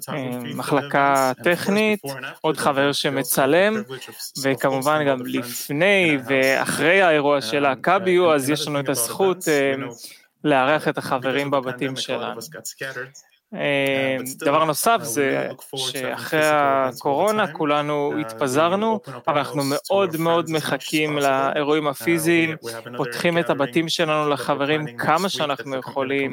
במחלקה 0.08 1.30
הטכנית, 1.30 2.00
עוד 2.40 2.56
חבר 2.56 2.92
שמצלם, 2.92 3.82
וכמובן 4.42 5.04
גם 5.08 5.18
לפני 5.26 6.18
ואחרי 6.28 7.02
האירוע 7.02 7.40
של 7.40 7.64
הקאביו, 7.64 8.34
אז 8.34 8.50
יש 8.50 8.68
לנו 8.68 8.80
את 8.80 8.88
הזכות 8.88 9.38
לארח 10.44 10.88
את 10.88 10.98
החברים 10.98 11.50
בבתים 11.50 11.96
שלנו. 11.96 12.40
דבר 14.38 14.64
נוסף 14.64 14.98
זה 15.02 15.48
שאחרי 15.76 16.40
הקורונה 16.44 17.52
כולנו 17.52 18.12
התפזרנו, 18.20 19.00
אבל 19.28 19.38
אנחנו 19.38 19.62
מאוד 19.64 20.16
מאוד 20.16 20.50
מחכים 20.50 21.18
לאירועים 21.18 21.86
הפיזיים, 21.88 22.56
פותחים 22.96 23.38
את 23.38 23.50
הבתים 23.50 23.88
שלנו 23.88 24.30
לחברים 24.30 24.96
כמה 24.96 25.28
שאנחנו 25.28 25.76
יכולים, 25.76 26.32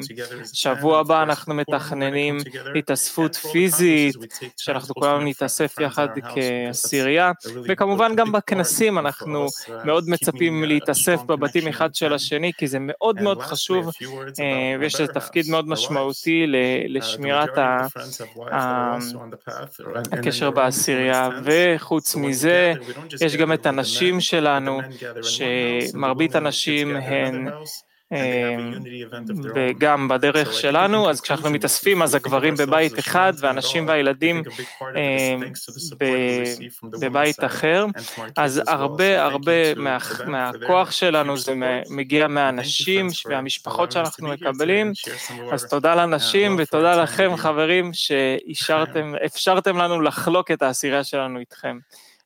שבוע 0.52 1.00
הבא 1.00 1.22
אנחנו 1.22 1.54
מתכננים 1.54 2.36
התאספות 2.78 3.34
פיזית, 3.36 4.14
שאנחנו 4.56 4.94
כולנו 4.94 5.20
נתאסף 5.20 5.74
יחד 5.80 6.08
כעשירייה, 6.34 7.32
וכמובן 7.68 8.16
גם 8.16 8.32
בכנסים 8.32 8.98
אנחנו 8.98 9.46
מאוד 9.84 10.08
מצפים 10.08 10.64
להתאסף 10.64 11.20
בבתים 11.26 11.68
אחד 11.68 11.94
של 11.94 12.14
השני, 12.14 12.52
כי 12.58 12.66
זה 12.66 12.78
מאוד 12.80 13.22
מאוד 13.22 13.42
חשוב, 13.42 13.90
ויש 14.80 15.00
לזה 15.00 15.12
תפקיד 15.12 15.46
מאוד 15.50 15.68
משמעותי 15.68 16.46
לשמירת 17.14 17.58
הקשר 20.12 20.50
בעשירייה, 20.50 21.28
וחוץ 21.44 22.16
מזה, 22.16 22.72
יש 23.20 23.36
גם 23.36 23.52
את 23.52 23.66
הנשים 23.66 24.20
שלנו, 24.20 24.80
שמרבית 25.22 26.34
הנשים 26.34 26.96
הן 26.96 27.48
וגם 29.54 30.08
בדרך 30.08 30.52
שלנו, 30.52 31.10
אז 31.10 31.20
כשאנחנו 31.20 31.50
מתאספים 31.50 32.02
אז 32.02 32.14
הגברים 32.14 32.54
בבית 32.54 32.98
אחד 32.98 33.32
והנשים 33.38 33.88
והילדים 33.88 34.42
בבית 37.00 37.44
אחר, 37.44 37.86
אז 38.36 38.62
הרבה 38.66 39.24
הרבה 39.24 39.74
מהכוח 40.26 40.90
שלנו 40.90 41.38
זה 41.38 41.54
מגיע 41.90 42.28
מהנשים 42.28 43.06
והמשפחות 43.28 43.92
שאנחנו 43.92 44.28
מקבלים, 44.28 44.92
אז 45.52 45.64
תודה 45.64 45.94
לנשים 45.94 46.56
ותודה 46.58 47.02
לכם 47.02 47.36
חברים 47.36 47.90
שאפשרתם 47.92 49.76
לנו 49.82 50.00
לחלוק 50.00 50.50
את 50.50 50.62
העשירייה 50.62 51.04
שלנו 51.04 51.38
איתכם. 51.38 51.78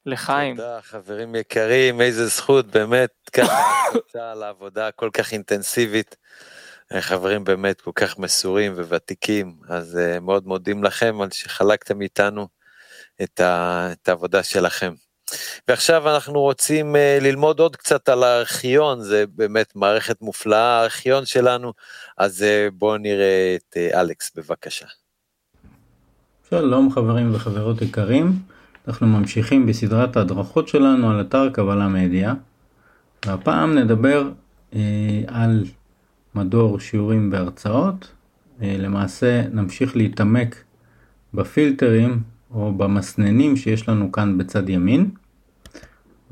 לחיים. 0.09 0.57
תודה 0.57 0.79
חברים 0.83 1.35
יקרים, 1.35 2.01
איזה 2.01 2.27
זכות 2.27 2.67
באמת 2.67 3.11
ככה 3.33 3.63
על 4.33 4.43
העבודה 4.43 4.89
הכל 4.89 5.11
כך 5.13 5.33
אינטנסיבית. 5.33 6.17
חברים 7.01 7.45
באמת 7.45 7.81
כל 7.81 7.91
כך 7.95 8.19
מסורים 8.19 8.73
וותיקים, 8.73 9.57
אז 9.69 9.99
uh, 9.99 10.21
מאוד 10.21 10.47
מודים 10.47 10.85
לכם 10.85 11.21
על 11.21 11.31
שחלקתם 11.31 12.03
איתנו 12.03 12.49
את, 13.23 13.41
ה, 13.41 13.89
את 13.93 14.09
העבודה 14.09 14.43
שלכם. 14.43 14.93
ועכשיו 15.69 16.15
אנחנו 16.15 16.41
רוצים 16.41 16.95
uh, 16.95 17.23
ללמוד 17.23 17.61
עוד 17.61 17.77
קצת 17.77 18.09
על 18.09 18.23
הארכיון, 18.23 19.01
זה 19.01 19.25
באמת 19.35 19.77
מערכת 19.77 20.23
מופלאה 20.23 20.81
הארכיון 20.81 21.27
שלנו, 21.27 21.73
אז 22.19 22.43
uh, 22.43 22.71
בואו 22.75 22.97
נראה 22.97 23.57
את 23.57 23.77
uh, 23.77 23.99
אלכס 24.01 24.33
בבקשה. 24.37 24.87
שלום 26.51 26.93
חברים 26.93 27.35
וחברות 27.35 27.83
יקרים. 27.83 28.58
אנחנו 28.89 29.07
ממשיכים 29.07 29.67
בסדרת 29.67 30.17
ההדרכות 30.17 30.69
שלנו 30.69 31.11
על 31.11 31.21
אתר 31.21 31.51
קבלה 31.51 31.89
מדיה, 31.89 32.35
והפעם 33.27 33.75
נדבר 33.75 34.31
אה, 34.75 34.81
על 35.27 35.65
מדור 36.35 36.81
שיעורים 36.81 37.31
בהרצאות, 37.31 38.13
אה, 38.63 38.77
למעשה 38.79 39.43
נמשיך 39.53 39.97
להתעמק 39.97 40.65
בפילטרים 41.35 42.21
או 42.55 42.73
במסננים 42.73 43.57
שיש 43.57 43.89
לנו 43.89 44.13
כאן 44.13 44.39
בצד 44.39 44.69
ימין, 44.69 45.11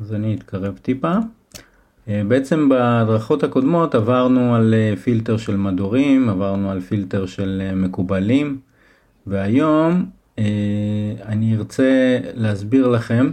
אז 0.00 0.12
אני 0.12 0.34
אתקרב 0.34 0.78
טיפה. 0.82 1.12
אה, 2.08 2.22
בעצם 2.28 2.68
בהדרכות 2.68 3.42
הקודמות 3.42 3.94
עברנו 3.94 4.54
על 4.54 4.74
אה, 4.74 4.96
פילטר 4.96 5.36
של 5.36 5.56
מדורים, 5.56 6.28
עברנו 6.28 6.70
על 6.70 6.80
פילטר 6.80 7.26
של 7.26 7.62
אה, 7.64 7.74
מקובלים, 7.74 8.58
והיום 9.26 10.06
אני 11.24 11.56
ארצה 11.56 12.18
להסביר 12.34 12.88
לכם 12.88 13.30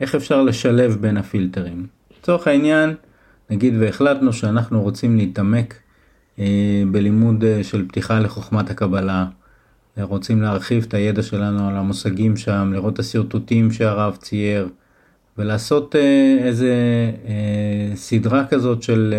איך 0.00 0.14
אפשר 0.14 0.42
לשלב 0.42 0.96
בין 1.00 1.16
הפילטרים. 1.16 1.86
לצורך 2.20 2.46
העניין, 2.46 2.94
נגיד 3.50 3.74
והחלטנו 3.78 4.32
שאנחנו 4.32 4.82
רוצים 4.82 5.16
להתעמק 5.16 5.74
בלימוד 6.90 7.44
של 7.62 7.88
פתיחה 7.88 8.20
לחוכמת 8.20 8.70
הקבלה, 8.70 9.26
רוצים 10.00 10.42
להרחיב 10.42 10.84
את 10.88 10.94
הידע 10.94 11.22
שלנו 11.22 11.68
על 11.68 11.76
המושגים 11.76 12.36
שם, 12.36 12.70
לראות 12.74 12.94
את 12.94 12.98
השרטוטים 12.98 13.70
שהרב 13.70 14.16
צייר, 14.16 14.68
ולעשות 15.38 15.96
איזה 16.38 16.74
סדרה 17.94 18.46
כזאת 18.46 18.82
של, 18.82 19.14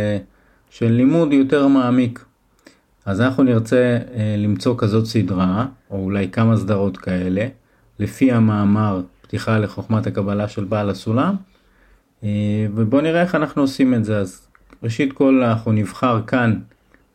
של 0.69 0.91
לימוד 0.91 1.33
יותר 1.33 1.67
מעמיק. 1.67 2.25
אז 3.09 3.21
אנחנו 3.21 3.43
נרצה 3.43 3.97
למצוא 4.37 4.75
כזאת 4.77 5.05
סדרה, 5.05 5.65
או 5.91 6.03
אולי 6.03 6.29
כמה 6.31 6.57
סדרות 6.57 6.97
כאלה, 6.97 7.47
לפי 7.99 8.31
המאמר 8.31 9.01
פתיחה 9.21 9.59
לחוכמת 9.59 10.07
הקבלה 10.07 10.47
של 10.47 10.63
בעל 10.63 10.89
הסולם, 10.89 11.35
ובואו 12.73 13.01
נראה 13.01 13.21
איך 13.21 13.35
אנחנו 13.35 13.61
עושים 13.61 13.93
את 13.93 14.05
זה. 14.05 14.17
אז 14.17 14.47
ראשית 14.83 15.13
כל 15.13 15.43
אנחנו 15.43 15.71
נבחר 15.71 16.21
כאן, 16.27 16.59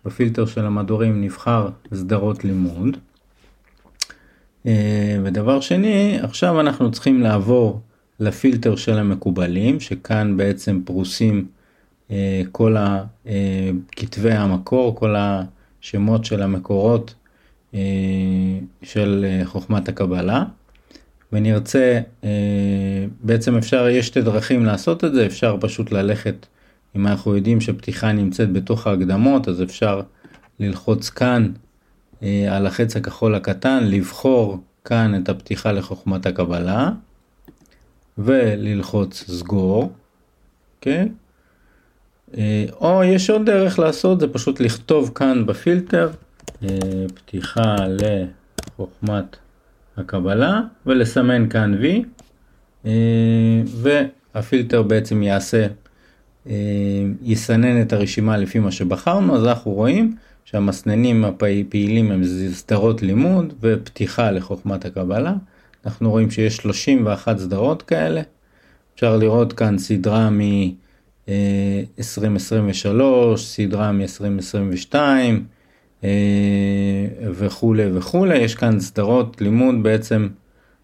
בפילטר 0.04 0.46
של 0.46 0.66
המדורים, 0.66 1.24
נבחר 1.24 1.68
סדרות 1.94 2.44
לימוד. 2.44 2.96
ודבר 5.24 5.60
שני, 5.60 6.18
עכשיו 6.22 6.60
אנחנו 6.60 6.90
צריכים 6.90 7.20
לעבור 7.20 7.80
לפילטר 8.20 8.76
של 8.76 8.98
המקובלים, 8.98 9.80
שכאן 9.80 10.36
בעצם 10.36 10.80
פרוסים 10.84 11.46
כל 12.52 12.76
כתבי 13.92 14.32
המקור, 14.32 14.96
כל 14.96 15.14
השמות 15.84 16.24
של 16.24 16.42
המקורות 16.42 17.14
של 18.82 19.40
חוכמת 19.44 19.88
הקבלה. 19.88 20.44
ונרצה, 21.32 22.00
בעצם 23.20 23.56
אפשר, 23.56 23.88
יש 23.88 24.06
שתי 24.06 24.22
דרכים 24.22 24.64
לעשות 24.64 25.04
את 25.04 25.14
זה, 25.14 25.26
אפשר 25.26 25.56
פשוט 25.60 25.92
ללכת, 25.92 26.46
אם 26.96 27.06
אנחנו 27.06 27.36
יודעים 27.36 27.60
שפתיחה 27.60 28.12
נמצאת 28.12 28.52
בתוך 28.52 28.86
ההקדמות, 28.86 29.48
אז 29.48 29.62
אפשר 29.62 30.00
ללחוץ 30.60 31.08
כאן 31.10 31.52
על 32.50 32.66
החץ 32.66 32.96
הכחול 32.96 33.34
הקטן, 33.34 33.84
לבחור 33.84 34.58
כאן 34.84 35.22
את 35.22 35.28
הפתיחה 35.28 35.72
לחוכמת 35.72 36.26
הקבלה, 36.26 36.90
וללחוץ 38.18 39.24
סגור, 39.30 39.92
כן? 40.80 41.08
או 42.80 43.04
יש 43.04 43.30
עוד 43.30 43.46
דרך 43.46 43.78
לעשות, 43.78 44.20
זה 44.20 44.28
פשוט 44.28 44.60
לכתוב 44.60 45.12
כאן 45.14 45.46
בפילטר, 45.46 46.10
פתיחה 47.14 47.76
לחוכמת 47.88 49.36
הקבלה, 49.96 50.60
ולסמן 50.86 51.48
כאן 51.48 51.74
V, 52.84 52.86
והפילטר 53.66 54.82
בעצם 54.82 55.22
יעשה, 55.22 55.66
יסנן 57.22 57.82
את 57.82 57.92
הרשימה 57.92 58.36
לפי 58.36 58.58
מה 58.58 58.72
שבחרנו, 58.72 59.36
אז 59.36 59.44
אנחנו 59.46 59.70
רואים 59.70 60.16
שהמסננים 60.44 61.24
הפעילים 61.24 62.12
הם 62.12 62.22
סדרות 62.52 63.02
לימוד 63.02 63.52
ופתיחה 63.60 64.30
לחוכמת 64.30 64.84
הקבלה. 64.84 65.34
אנחנו 65.86 66.10
רואים 66.10 66.30
שיש 66.30 66.56
31 66.56 67.38
סדרות 67.38 67.82
כאלה. 67.82 68.22
אפשר 68.94 69.16
לראות 69.16 69.52
כאן 69.52 69.78
סדרה 69.78 70.30
מ-2023, 71.28 73.36
סדרה 73.36 73.92
מ-2022 73.92 74.94
וכולי 77.30 77.86
וכולי. 77.94 78.38
יש 78.38 78.54
כאן 78.54 78.80
סדרות 78.80 79.40
לימוד 79.40 79.82
בעצם 79.82 80.28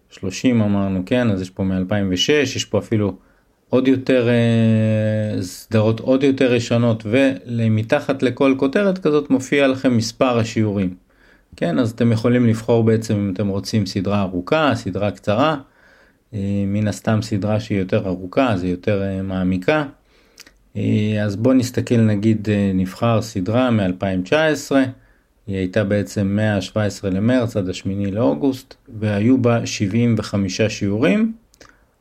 30 0.09 0.61
אמרנו, 0.61 1.03
כן, 1.05 1.31
אז 1.31 1.41
יש 1.41 1.49
פה 1.49 1.63
מ-2006, 1.63 2.31
יש 2.31 2.65
פה 2.65 2.79
אפילו 2.79 3.15
עוד 3.69 3.87
יותר 3.87 4.29
סדרות 5.41 5.99
עוד 5.99 6.23
יותר 6.23 6.53
ראשונות 6.53 7.03
ומתחת 7.05 8.23
לכל 8.23 8.55
כותרת 8.57 8.97
כזאת 8.97 9.29
מופיע 9.29 9.67
לכם 9.67 9.97
מספר 9.97 10.39
השיעורים. 10.39 10.95
כן, 11.55 11.79
אז 11.79 11.91
אתם 11.91 12.11
יכולים 12.11 12.47
לבחור 12.47 12.83
בעצם 12.83 13.15
אם 13.15 13.31
אתם 13.33 13.47
רוצים 13.47 13.85
סדרה 13.85 14.21
ארוכה, 14.21 14.71
סדרה 14.75 15.11
קצרה, 15.11 15.57
מן 16.67 16.87
הסתם 16.87 17.21
סדרה 17.21 17.59
שהיא 17.59 17.79
יותר 17.79 18.07
ארוכה, 18.07 18.57
זה 18.57 18.67
יותר 18.67 19.03
מעמיקה. 19.23 19.85
אז 21.23 21.35
בואו 21.35 21.53
נסתכל 21.53 21.97
נגיד 21.97 22.47
נבחר 22.73 23.21
סדרה 23.21 23.71
מ-2019, 23.71 24.75
היא 25.47 25.57
הייתה 25.57 25.83
בעצם 25.83 26.27
מה-17 26.27 27.07
למרץ 27.07 27.57
עד 27.57 27.69
ה-8 27.69 28.11
לאוגוסט 28.11 28.75
והיו 28.99 29.41
בה 29.41 29.65
75 29.65 30.61
שיעורים. 30.61 31.33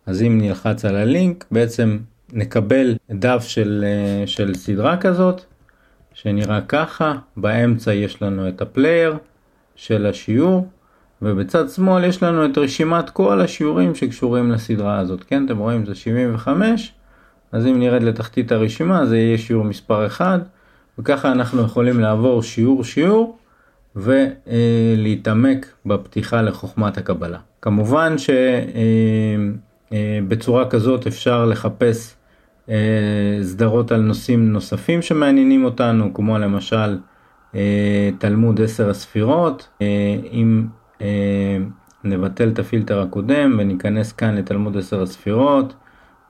אז 0.07 0.23
אם 0.23 0.41
נלחץ 0.41 0.85
על 0.85 0.97
הלינק 0.97 1.45
בעצם 1.51 1.99
נקבל 2.33 2.95
דף 3.11 3.45
של, 3.49 3.85
של 4.27 4.55
סדרה 4.55 4.97
כזאת 4.97 5.41
שנראה 6.15 6.61
ככה, 6.61 7.15
באמצע 7.37 7.95
יש 7.95 8.23
לנו 8.23 8.49
את 8.49 8.63
הפלייר 8.63 9.17
של 9.77 10.07
השיעור 10.07 10.69
ובצד 11.23 11.69
שמאל 11.69 12.05
יש 12.05 12.23
לנו 12.23 12.47
את 12.47 12.59
רשימת 12.59 13.11
כל 13.11 13.41
השיעורים 13.41 13.95
שקשורים 13.95 14.51
לסדרה 14.51 14.99
הזאת, 14.99 15.25
כן 15.25 15.47
אתם 15.47 15.59
רואים 15.59 15.87
זה 15.87 15.95
75 15.95 16.93
אז 17.53 17.67
אם 17.67 17.81
נרד 17.81 18.03
לתחתית 18.03 18.53
הרשימה 18.53 19.07
זה 19.07 19.19
יהיה 19.19 19.39
שיעור 19.39 19.65
מספר 19.65 20.07
1 20.07 20.41
וככה 20.99 21.33
אנחנו 21.33 21.63
יכולים 21.63 22.01
לעבור 22.01 22.43
שיעור 22.43 22.85
שיעור 22.85 23.39
ולהתעמק 23.97 25.67
בפתיחה 25.87 26.43
לחוכמת 26.43 26.99
הקבלה. 26.99 27.39
כמובן 27.63 28.19
ש... 28.19 28.31
בצורה 30.29 30.71
כזאת 30.71 31.07
אפשר 31.07 31.47
לחפש 31.47 32.17
סדרות 33.43 33.93
על 33.93 34.01
נושאים 34.01 34.53
נוספים 34.53 35.03
שמעניינים 35.03 35.65
אותנו, 35.65 36.15
כמו 36.15 36.39
למשל 36.39 36.99
תלמוד 38.19 38.61
עשר 38.61 38.91
הספירות, 38.91 39.69
אם 40.33 40.67
נבטל 42.05 42.49
את 42.49 42.59
הפילטר 42.59 43.01
הקודם 43.01 43.57
וניכנס 43.59 44.13
כאן 44.13 44.35
לתלמוד 44.35 44.77
עשר 44.77 45.03
הספירות 45.03 45.75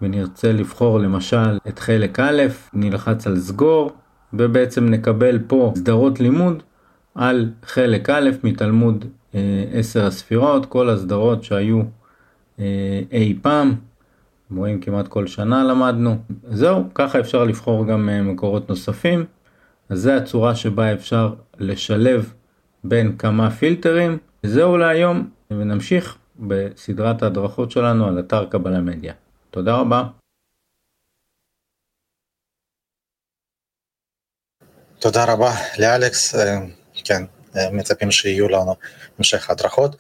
ונרצה 0.03 0.53
לבחור 0.53 0.99
למשל 0.99 1.59
את 1.69 1.79
חלק 1.79 2.21
א', 2.21 2.43
נלחץ 2.73 3.27
על 3.27 3.37
סגור 3.41 3.93
ובעצם 4.33 4.89
נקבל 4.89 5.39
פה 5.47 5.73
סדרות 5.77 6.21
לימוד 6.21 6.63
על 7.15 7.51
חלק 7.65 8.11
א' 8.11 8.31
מתלמוד 8.45 9.05
עשר 9.73 10.07
הספירות, 10.07 10.67
כל 10.67 10.91
הסדרות 10.91 11.45
שהיו 11.45 11.81
אי 13.13 13.39
פעם, 13.43 13.75
רואים 14.57 14.81
כמעט 14.81 15.09
כל 15.09 15.27
שנה 15.27 15.65
למדנו, 15.65 16.17
זהו, 16.49 16.85
ככה 16.95 17.21
אפשר 17.21 17.45
לבחור 17.45 17.87
גם 17.87 18.09
מקורות 18.25 18.69
נוספים, 18.69 19.25
אז 19.89 20.01
זה 20.01 20.17
הצורה 20.17 20.55
שבה 20.55 20.93
אפשר 20.93 21.35
לשלב 21.59 22.33
בין 22.85 23.17
כמה 23.17 23.51
פילטרים, 23.51 24.19
זהו 24.43 24.77
להיום, 24.77 25.29
ונמשיך 25.51 26.17
בסדרת 26.39 27.23
ההדרכות 27.23 27.71
שלנו 27.71 28.07
על 28.07 28.19
אתר 28.19 28.45
קבלה 28.45 28.81
מדיה. 28.81 29.13
תודה 29.51 29.77
רבה. 29.77 30.03
תודה 34.99 35.25
רבה 35.33 35.53
לאלכס, 35.79 36.35
כן, 37.05 37.23
מצפים 37.73 38.11
שיהיו 38.11 38.49
לנו 38.49 38.75
המשך 39.19 39.51
הדרכות. 39.51 39.97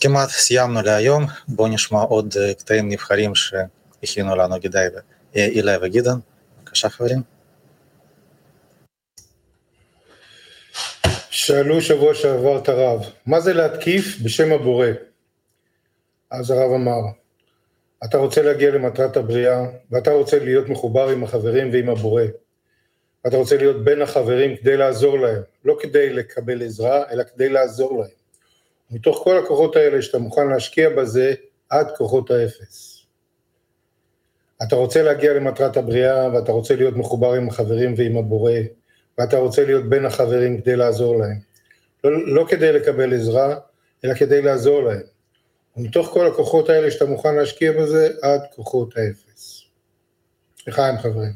כמעט 0.00 0.28
סיימנו 0.28 0.82
להיום, 0.82 1.24
בואו 1.48 1.68
נשמע 1.68 2.00
עוד 2.00 2.34
קטעים 2.58 2.88
נבחרים 2.88 3.32
שהכינו 3.34 4.36
לנו 4.36 4.56
אילי 5.34 5.72
וגדעון. 5.82 6.20
בבקשה 6.62 6.88
חברים. 6.88 7.22
שאלו 11.30 11.82
שבוע 11.82 12.14
שעבר 12.14 12.58
את 12.58 12.68
הרב, 12.68 13.00
מה 13.26 13.40
זה 13.40 13.52
להתקיף 13.52 14.18
בשם 14.24 14.52
הבורא? 14.52 14.86
אז 16.30 16.50
הרב 16.50 16.72
אמר, 16.74 17.00
אתה 18.04 18.18
רוצה 18.18 18.42
להגיע 18.42 18.70
למטרת 18.70 19.16
הבריאה, 19.16 19.64
ואתה 19.90 20.10
רוצה 20.10 20.38
להיות 20.38 20.68
מחובר 20.68 21.08
עם 21.08 21.24
החברים 21.24 21.72
ועם 21.72 21.88
הבורא. 21.88 22.22
ואתה 23.24 23.36
רוצה 23.36 23.56
להיות 23.56 23.84
בין 23.84 24.02
החברים 24.02 24.56
כדי 24.56 24.76
לעזור 24.76 25.18
להם, 25.18 25.42
לא 25.64 25.76
כדי 25.80 26.12
לקבל 26.12 26.62
עזרה, 26.62 27.02
אלא 27.10 27.24
כדי 27.34 27.48
לעזור 27.48 27.98
להם. 27.98 28.10
מתוך 28.90 29.20
כל 29.24 29.38
הכוחות 29.38 29.76
האלה 29.76 30.02
שאתה 30.02 30.18
מוכן 30.18 30.48
להשקיע 30.48 30.90
בזה 30.90 31.34
עד 31.68 31.86
כוחות 31.96 32.30
האפס. 32.30 33.06
אתה 34.62 34.76
רוצה 34.76 35.02
להגיע 35.02 35.34
למטרת 35.34 35.76
הבריאה 35.76 36.34
ואתה 36.34 36.52
רוצה 36.52 36.76
להיות 36.76 36.96
מחובר 36.96 37.32
עם 37.32 37.48
החברים 37.48 37.94
ועם 37.96 38.16
הבורא 38.16 38.52
ואתה 39.18 39.38
רוצה 39.38 39.64
להיות 39.64 39.84
בין 39.84 40.04
החברים 40.04 40.60
כדי 40.60 40.76
לעזור 40.76 41.16
להם. 41.16 41.38
לא, 42.04 42.26
לא 42.26 42.46
כדי 42.48 42.72
לקבל 42.72 43.14
עזרה, 43.14 43.56
אלא 44.04 44.14
כדי 44.14 44.42
לעזור 44.42 44.82
להם. 44.82 45.17
ומתוך 45.78 46.08
כל 46.12 46.26
הכוחות 46.26 46.68
האלה 46.68 46.90
שאתה 46.90 47.04
מוכן 47.04 47.34
להשקיע 47.34 47.72
בזה 47.72 48.08
עד 48.22 48.40
כוחות 48.56 48.94
האפס. 48.96 49.62
לחיים 50.66 50.98
חברים. 50.98 51.32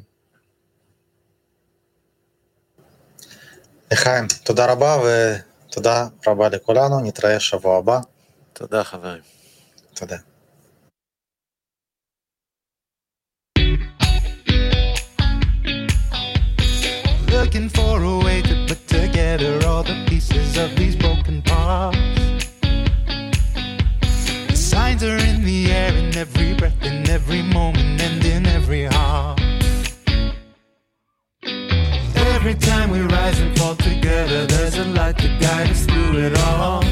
לחיים, 3.93 4.25
תודה 4.45 4.73
רבה 4.73 4.97
ו... 5.05 5.35
תודה 5.71 6.07
רבה 6.27 6.49
לכולנו, 6.49 7.01
נתראה 7.01 7.41
שבוע 7.41 7.79
הבא. 7.79 8.01
תודה 8.53 8.85
חברים. 8.85 9.23
תודה. 9.95 10.17
looking 17.29 17.69
for 17.69 17.97
a 18.03 18.17
way 18.25 18.41
to 18.51 18.55
put 18.69 18.81
together 18.89 19.53
all 19.67 19.83
the 19.83 19.97
pieces 20.09 20.57
of 20.65 20.69
these 20.79 20.97
broken 20.97 21.43
wonder 25.03 25.25
in 25.25 25.45
the 25.45 25.71
air, 25.71 25.93
in 25.95 26.17
every 26.17 26.55
breath, 26.55 26.83
in 26.83 27.09
every 27.11 27.43
moment, 27.43 28.01
and 28.01 28.25
in 28.25 28.47
every 28.47 28.85
heart. 28.85 29.41
Every 32.15 32.55
time 32.55 32.91
we 32.91 33.01
rise 33.01 33.41
and 33.41 33.57
fall 33.59 33.75
together, 33.77 34.47
there's 34.47 34.77
a 34.79 34.85
light 34.85 35.19
to 35.19 35.29
guide 35.41 35.71
us 35.71 35.85
through 35.87 36.19
it 36.19 36.39
all. 36.39 36.83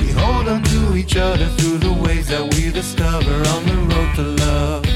We 0.00 0.12
hold 0.12 0.48
on 0.48 0.62
to 0.62 0.96
each 0.96 1.16
other 1.16 1.46
through 1.56 1.78
the 1.78 1.92
ways 1.92 2.28
that 2.28 2.54
we 2.54 2.70
discover 2.70 3.34
on 3.54 3.66
the 3.66 3.76
road 3.94 4.14
to 4.16 4.22
love. 4.22 4.90